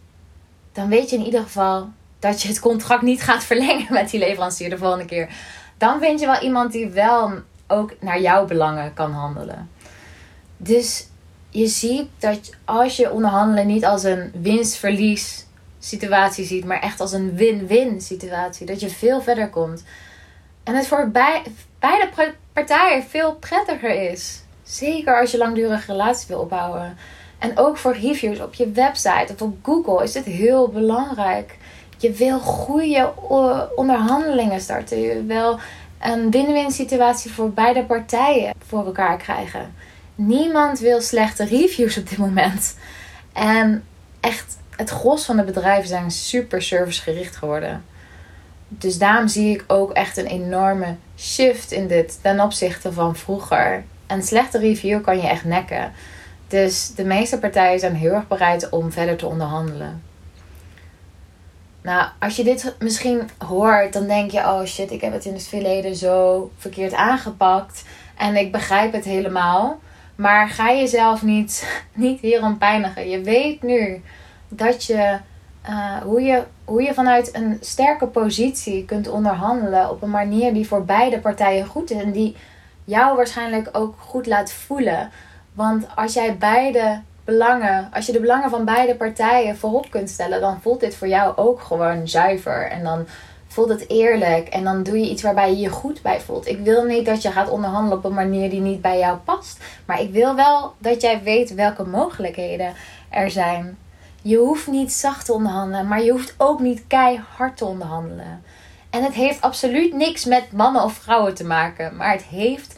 dan 0.71 0.89
weet 0.89 1.09
je 1.09 1.15
in 1.15 1.25
ieder 1.25 1.41
geval 1.41 1.89
dat 2.19 2.41
je 2.41 2.47
het 2.47 2.59
contract 2.59 3.01
niet 3.01 3.21
gaat 3.21 3.43
verlengen 3.43 3.93
met 3.93 4.09
die 4.09 4.19
leverancier 4.19 4.69
de 4.69 4.77
volgende 4.77 5.05
keer. 5.05 5.29
Dan 5.77 5.99
vind 5.99 6.19
je 6.19 6.25
wel 6.25 6.41
iemand 6.41 6.71
die 6.71 6.89
wel 6.89 7.31
ook 7.67 7.93
naar 7.99 8.21
jouw 8.21 8.45
belangen 8.45 8.93
kan 8.93 9.11
handelen. 9.11 9.69
Dus 10.57 11.07
je 11.49 11.67
ziet 11.67 12.07
dat 12.19 12.49
als 12.65 12.95
je 12.95 13.11
onderhandelen 13.11 13.67
niet 13.67 13.85
als 13.85 14.03
een 14.03 14.31
winst-verlies 14.41 15.45
situatie 15.83 16.45
ziet, 16.45 16.65
maar 16.65 16.79
echt 16.79 16.99
als 16.99 17.11
een 17.11 17.35
win-win 17.35 18.01
situatie. 18.01 18.65
Dat 18.65 18.79
je 18.79 18.89
veel 18.89 19.21
verder 19.21 19.49
komt. 19.49 19.83
En 20.63 20.75
het 20.75 20.87
voor 20.87 21.09
beide 21.79 22.33
partijen 22.53 23.03
veel 23.03 23.35
prettiger 23.35 24.11
is. 24.11 24.41
Zeker 24.63 25.19
als 25.19 25.31
je 25.31 25.37
langdurige 25.37 25.91
relaties 25.91 26.27
wil 26.27 26.39
opbouwen. 26.39 26.97
En 27.39 27.57
ook 27.57 27.77
voor 27.77 27.93
reviews 27.93 28.39
op 28.39 28.53
je 28.53 28.71
website 28.71 29.33
of 29.33 29.41
op 29.41 29.57
Google 29.61 30.03
is 30.03 30.11
dit 30.11 30.25
heel 30.25 30.67
belangrijk. 30.67 31.57
Je 31.97 32.11
wil 32.11 32.39
goede 32.39 33.13
onderhandelingen 33.75 34.61
starten. 34.61 34.99
Je 34.99 35.25
wil 35.25 35.59
een 35.99 36.31
win-win 36.31 36.71
situatie 36.71 37.31
voor 37.31 37.51
beide 37.51 37.83
partijen 37.83 38.53
voor 38.67 38.85
elkaar 38.85 39.17
krijgen. 39.17 39.73
Niemand 40.15 40.79
wil 40.79 41.01
slechte 41.01 41.45
reviews 41.45 41.97
op 41.97 42.09
dit 42.09 42.17
moment. 42.17 42.77
En 43.33 43.83
echt 44.19 44.57
het 44.75 44.89
gros 44.89 45.25
van 45.25 45.37
de 45.37 45.43
bedrijven 45.43 45.87
zijn 45.87 46.11
super 46.11 46.61
servicegericht 46.61 47.35
geworden. 47.35 47.83
Dus 48.67 48.97
daarom 48.97 49.27
zie 49.27 49.53
ik 49.55 49.63
ook 49.67 49.91
echt 49.91 50.17
een 50.17 50.25
enorme 50.25 50.95
shift 51.17 51.71
in 51.71 51.87
dit 51.87 52.19
ten 52.21 52.39
opzichte 52.39 52.93
van 52.93 53.15
vroeger. 53.15 53.83
Een 54.07 54.23
slechte 54.23 54.57
review 54.57 55.03
kan 55.03 55.17
je 55.17 55.27
echt 55.27 55.45
nekken. 55.45 55.91
Dus 56.47 56.93
de 56.95 57.03
meeste 57.03 57.39
partijen 57.39 57.79
zijn 57.79 57.95
heel 57.95 58.13
erg 58.13 58.27
bereid 58.27 58.69
om 58.69 58.91
verder 58.91 59.15
te 59.15 59.25
onderhandelen. 59.25 60.01
Nou, 61.81 62.07
als 62.19 62.35
je 62.35 62.43
dit 62.43 62.75
misschien 62.79 63.29
hoort, 63.37 63.93
dan 63.93 64.07
denk 64.07 64.31
je: 64.31 64.39
oh 64.39 64.63
shit, 64.63 64.91
ik 64.91 65.01
heb 65.01 65.13
het 65.13 65.25
in 65.25 65.33
het 65.33 65.47
verleden 65.47 65.95
zo 65.95 66.51
verkeerd 66.57 66.93
aangepakt. 66.93 67.83
En 68.17 68.35
ik 68.35 68.51
begrijp 68.51 68.93
het 68.93 69.05
helemaal. 69.05 69.79
Maar 70.15 70.49
ga 70.49 70.73
jezelf 70.73 71.21
niet, 71.21 71.67
niet 71.93 72.19
hierom 72.19 72.57
pijnigen. 72.57 73.09
Je 73.09 73.21
weet 73.21 73.61
nu 73.61 74.01
dat 74.51 74.83
je, 74.83 75.17
uh, 75.69 75.97
hoe 75.97 76.21
je, 76.21 76.43
hoe 76.65 76.81
je 76.81 76.93
vanuit 76.93 77.35
een 77.35 77.57
sterke 77.61 78.07
positie 78.07 78.85
kunt 78.85 79.07
onderhandelen 79.07 79.89
op 79.89 80.01
een 80.01 80.09
manier 80.09 80.53
die 80.53 80.67
voor 80.67 80.85
beide 80.85 81.19
partijen 81.19 81.65
goed 81.65 81.91
is 81.91 82.01
en 82.01 82.11
die 82.11 82.35
jou 82.83 83.15
waarschijnlijk 83.15 83.69
ook 83.71 83.95
goed 83.97 84.27
laat 84.27 84.51
voelen. 84.51 85.09
Want 85.53 85.87
als 85.95 86.13
jij 86.13 86.37
beide 86.37 87.01
belangen, 87.25 87.89
als 87.93 88.05
je 88.05 88.11
de 88.11 88.19
belangen 88.19 88.49
van 88.49 88.65
beide 88.65 88.95
partijen 88.95 89.57
voorop 89.57 89.89
kunt 89.89 90.09
stellen, 90.09 90.41
dan 90.41 90.61
voelt 90.61 90.79
dit 90.79 90.95
voor 90.95 91.07
jou 91.07 91.37
ook 91.37 91.61
gewoon 91.61 92.07
zuiver. 92.07 92.69
En 92.69 92.83
dan 92.83 93.05
voelt 93.47 93.69
het 93.69 93.89
eerlijk. 93.89 94.47
En 94.47 94.63
dan 94.63 94.83
doe 94.83 94.99
je 94.99 95.09
iets 95.09 95.21
waarbij 95.21 95.49
je 95.49 95.59
je 95.59 95.69
goed 95.69 96.01
bij 96.01 96.19
voelt. 96.19 96.47
Ik 96.47 96.59
wil 96.59 96.83
niet 96.83 97.05
dat 97.05 97.21
je 97.21 97.31
gaat 97.31 97.49
onderhandelen 97.49 97.97
op 97.97 98.03
een 98.03 98.13
manier 98.13 98.49
die 98.49 98.61
niet 98.61 98.81
bij 98.81 98.99
jou 98.99 99.17
past. 99.17 99.63
Maar 99.85 100.01
ik 100.01 100.11
wil 100.11 100.35
wel 100.35 100.73
dat 100.77 101.01
jij 101.01 101.23
weet 101.23 101.53
welke 101.53 101.83
mogelijkheden 101.83 102.73
er 103.09 103.31
zijn. 103.31 103.77
Je 104.21 104.37
hoeft 104.37 104.67
niet 104.67 104.93
zacht 104.93 105.25
te 105.25 105.33
onderhandelen, 105.33 105.87
maar 105.87 106.03
je 106.03 106.11
hoeft 106.11 106.33
ook 106.37 106.59
niet 106.59 106.83
keihard 106.87 107.57
te 107.57 107.65
onderhandelen. 107.65 108.43
En 108.89 109.03
het 109.03 109.13
heeft 109.13 109.41
absoluut 109.41 109.93
niks 109.93 110.25
met 110.25 110.51
mannen 110.51 110.83
of 110.83 110.93
vrouwen 110.93 111.33
te 111.33 111.45
maken, 111.45 111.95
maar 111.95 112.11
het 112.11 112.23
heeft 112.23 112.75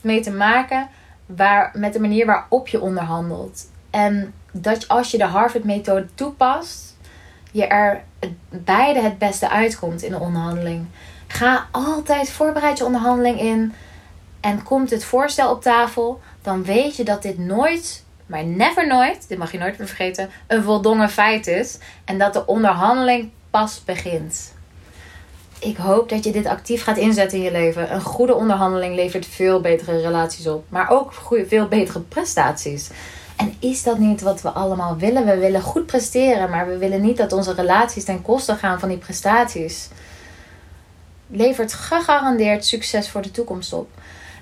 mee 0.00 0.20
te 0.20 0.30
maken 0.30 0.88
waar, 1.26 1.70
met 1.74 1.92
de 1.92 2.00
manier 2.00 2.26
waarop 2.26 2.68
je 2.68 2.80
onderhandelt. 2.80 3.70
En 3.90 4.34
dat 4.52 4.88
als 4.88 5.10
je 5.10 5.18
de 5.18 5.24
Harvard-methode 5.24 6.06
toepast, 6.14 6.96
je 7.50 7.66
er 7.66 8.04
beide 8.48 9.00
het 9.00 9.18
beste 9.18 9.50
uitkomt 9.50 10.02
in 10.02 10.10
de 10.10 10.20
onderhandeling. 10.20 10.86
Ga 11.26 11.66
altijd 11.70 12.30
voorbereid 12.30 12.78
je 12.78 12.84
onderhandeling 12.84 13.40
in 13.40 13.72
en 14.40 14.62
komt 14.62 14.90
het 14.90 15.04
voorstel 15.04 15.50
op 15.50 15.62
tafel, 15.62 16.20
dan 16.42 16.64
weet 16.64 16.96
je 16.96 17.04
dat 17.04 17.22
dit 17.22 17.38
nooit, 17.38 18.04
maar 18.26 18.44
never 18.44 18.86
nooit, 18.86 19.28
dit 19.28 19.38
mag 19.38 19.52
je 19.52 19.58
nooit 19.58 19.78
meer 19.78 19.86
vergeten, 19.86 20.30
een 20.46 20.62
voldongen 20.62 21.10
feit 21.10 21.46
is 21.46 21.78
en 22.04 22.18
dat 22.18 22.32
de 22.32 22.46
onderhandeling 22.46 23.30
pas 23.50 23.84
begint. 23.84 24.54
Ik 25.58 25.76
hoop 25.76 26.08
dat 26.08 26.24
je 26.24 26.32
dit 26.32 26.46
actief 26.46 26.82
gaat 26.82 26.96
inzetten 26.96 27.38
in 27.38 27.44
je 27.44 27.50
leven. 27.50 27.94
Een 27.94 28.00
goede 28.00 28.34
onderhandeling 28.34 28.94
levert 28.94 29.26
veel 29.26 29.60
betere 29.60 30.00
relaties 30.00 30.46
op, 30.46 30.64
maar 30.68 30.90
ook 30.90 31.12
veel 31.46 31.68
betere 31.68 32.00
prestaties. 32.00 32.90
En 33.36 33.54
is 33.58 33.82
dat 33.82 33.98
niet 33.98 34.20
wat 34.20 34.42
we 34.42 34.48
allemaal 34.48 34.96
willen? 34.96 35.26
We 35.26 35.38
willen 35.38 35.62
goed 35.62 35.86
presteren, 35.86 36.50
maar 36.50 36.66
we 36.66 36.78
willen 36.78 37.00
niet 37.00 37.16
dat 37.16 37.32
onze 37.32 37.52
relaties 37.52 38.04
ten 38.04 38.22
koste 38.22 38.54
gaan 38.54 38.80
van 38.80 38.88
die 38.88 38.98
prestaties. 38.98 39.88
Levert 41.26 41.72
gegarandeerd 41.72 42.64
succes 42.64 43.10
voor 43.10 43.22
de 43.22 43.30
toekomst 43.30 43.72
op. 43.72 43.88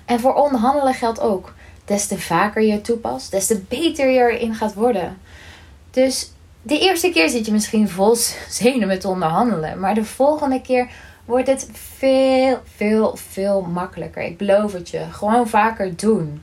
En 0.05 0.19
voor 0.19 0.33
onderhandelen 0.33 0.93
geldt 0.93 1.19
ook. 1.19 1.53
Des 1.85 2.07
te 2.07 2.19
vaker 2.19 2.61
je 2.61 2.71
het 2.71 2.83
toepast, 2.83 3.31
des 3.31 3.47
te 3.47 3.61
beter 3.67 4.09
je 4.09 4.19
erin 4.19 4.55
gaat 4.55 4.73
worden. 4.73 5.17
Dus 5.91 6.31
de 6.61 6.79
eerste 6.79 7.09
keer 7.09 7.29
zit 7.29 7.45
je 7.45 7.51
misschien 7.51 7.89
vol 7.89 8.15
zenuwen 8.49 8.87
met 8.87 9.05
onderhandelen. 9.05 9.79
Maar 9.79 9.93
de 9.93 10.05
volgende 10.05 10.61
keer 10.61 10.87
wordt 11.25 11.47
het 11.47 11.69
veel, 11.97 12.59
veel, 12.75 13.15
veel 13.15 13.61
makkelijker. 13.61 14.23
Ik 14.23 14.37
beloof 14.37 14.73
het 14.73 14.89
je. 14.89 15.03
Gewoon 15.11 15.47
vaker 15.47 15.95
doen. 15.95 16.41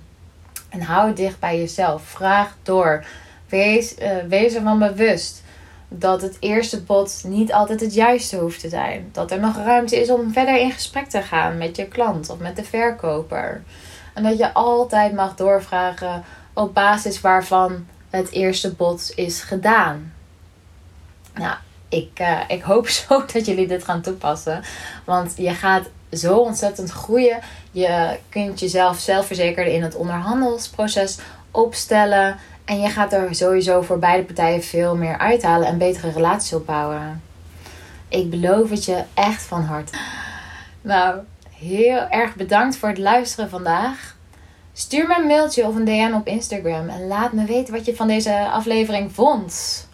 En 0.68 0.80
hou 0.80 1.12
dicht 1.12 1.38
bij 1.38 1.58
jezelf. 1.58 2.02
Vraag 2.02 2.56
door. 2.62 3.04
Wees, 3.48 3.98
uh, 3.98 4.16
wees 4.28 4.54
ervan 4.54 4.78
bewust 4.78 5.42
dat 5.88 6.22
het 6.22 6.36
eerste 6.40 6.82
bod 6.82 7.22
niet 7.26 7.52
altijd 7.52 7.80
het 7.80 7.94
juiste 7.94 8.36
hoeft 8.36 8.60
te 8.60 8.68
zijn. 8.68 9.08
Dat 9.12 9.30
er 9.30 9.40
nog 9.40 9.56
ruimte 9.56 10.00
is 10.00 10.10
om 10.10 10.32
verder 10.32 10.60
in 10.60 10.72
gesprek 10.72 11.06
te 11.06 11.22
gaan 11.22 11.58
met 11.58 11.76
je 11.76 11.86
klant 11.86 12.30
of 12.30 12.38
met 12.38 12.56
de 12.56 12.64
verkoper. 12.64 13.62
En 14.12 14.22
dat 14.22 14.38
je 14.38 14.52
altijd 14.52 15.14
mag 15.14 15.34
doorvragen 15.34 16.24
op 16.52 16.74
basis 16.74 17.20
waarvan 17.20 17.86
het 18.10 18.30
eerste 18.30 18.74
bod 18.74 19.12
is 19.14 19.42
gedaan. 19.42 20.12
Nou, 21.34 21.54
ik, 21.88 22.20
uh, 22.20 22.40
ik 22.48 22.62
hoop 22.62 22.88
zo 23.08 23.24
dat 23.32 23.46
jullie 23.46 23.66
dit 23.66 23.84
gaan 23.84 24.00
toepassen. 24.00 24.62
Want 25.04 25.32
je 25.36 25.50
gaat 25.50 25.88
zo 26.12 26.36
ontzettend 26.36 26.90
groeien. 26.90 27.38
Je 27.70 28.18
kunt 28.28 28.60
jezelf 28.60 28.98
zelfverzekerd 28.98 29.68
in 29.68 29.82
het 29.82 29.94
onderhandelsproces 29.94 31.18
opstellen. 31.50 32.36
En 32.64 32.80
je 32.80 32.88
gaat 32.88 33.12
er 33.12 33.34
sowieso 33.34 33.82
voor 33.82 33.98
beide 33.98 34.24
partijen 34.24 34.62
veel 34.62 34.96
meer 34.96 35.18
uithalen 35.18 35.68
en 35.68 35.78
betere 35.78 36.10
relaties 36.10 36.52
opbouwen. 36.52 37.22
Ik 38.08 38.30
beloof 38.30 38.70
het 38.70 38.84
je 38.84 39.02
echt 39.14 39.42
van 39.42 39.62
harte. 39.62 39.92
Nou, 40.80 41.20
heel 41.62 42.08
erg 42.08 42.34
bedankt 42.34 42.76
voor 42.76 42.88
het 42.88 42.98
luisteren 42.98 43.50
vandaag. 43.50 44.16
Stuur 44.72 45.06
me 45.06 45.16
een 45.18 45.26
mailtje 45.26 45.66
of 45.66 45.74
een 45.74 45.84
DM 45.84 46.12
op 46.14 46.26
Instagram 46.26 46.88
en 46.88 47.06
laat 47.06 47.32
me 47.32 47.44
weten 47.44 47.74
wat 47.74 47.84
je 47.84 47.96
van 47.96 48.08
deze 48.08 48.48
aflevering 48.48 49.12
vond. 49.12 49.88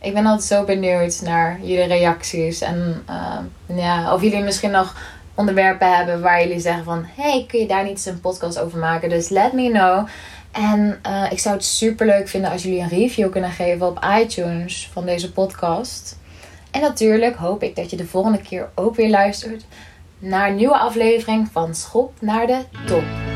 Ik 0.00 0.14
ben 0.14 0.26
altijd 0.26 0.48
zo 0.48 0.64
benieuwd 0.64 1.20
naar 1.22 1.58
jullie 1.62 1.86
reacties. 1.86 2.60
En 2.60 3.04
uh, 3.10 3.76
ja, 3.76 4.14
of 4.14 4.22
jullie 4.22 4.42
misschien 4.42 4.70
nog 4.70 4.96
onderwerpen 5.34 5.96
hebben 5.96 6.20
waar 6.20 6.42
jullie 6.42 6.60
zeggen 6.60 6.84
van... 6.84 7.06
Hey, 7.16 7.44
kun 7.48 7.60
je 7.60 7.66
daar 7.66 7.82
niet 7.82 7.90
eens 7.90 8.06
een 8.06 8.20
podcast 8.20 8.58
over 8.58 8.78
maken? 8.78 9.08
Dus 9.08 9.28
let 9.28 9.52
me 9.52 9.70
know. 9.70 10.06
En 10.52 11.00
uh, 11.06 11.26
ik 11.30 11.38
zou 11.38 11.54
het 11.54 11.64
super 11.64 12.06
leuk 12.06 12.28
vinden 12.28 12.50
als 12.50 12.62
jullie 12.62 12.80
een 12.80 12.88
review 12.88 13.30
kunnen 13.30 13.50
geven 13.50 13.86
op 13.86 14.06
iTunes 14.20 14.88
van 14.92 15.06
deze 15.06 15.32
podcast. 15.32 16.18
En 16.70 16.80
natuurlijk 16.80 17.36
hoop 17.36 17.62
ik 17.62 17.76
dat 17.76 17.90
je 17.90 17.96
de 17.96 18.06
volgende 18.06 18.40
keer 18.40 18.68
ook 18.74 18.94
weer 18.94 19.10
luistert 19.10 19.64
naar 20.20 20.48
een 20.48 20.56
nieuwe 20.56 20.78
aflevering 20.78 21.48
van 21.52 21.74
Schop 21.74 22.12
naar 22.20 22.46
de 22.46 22.64
Top. 22.86 23.29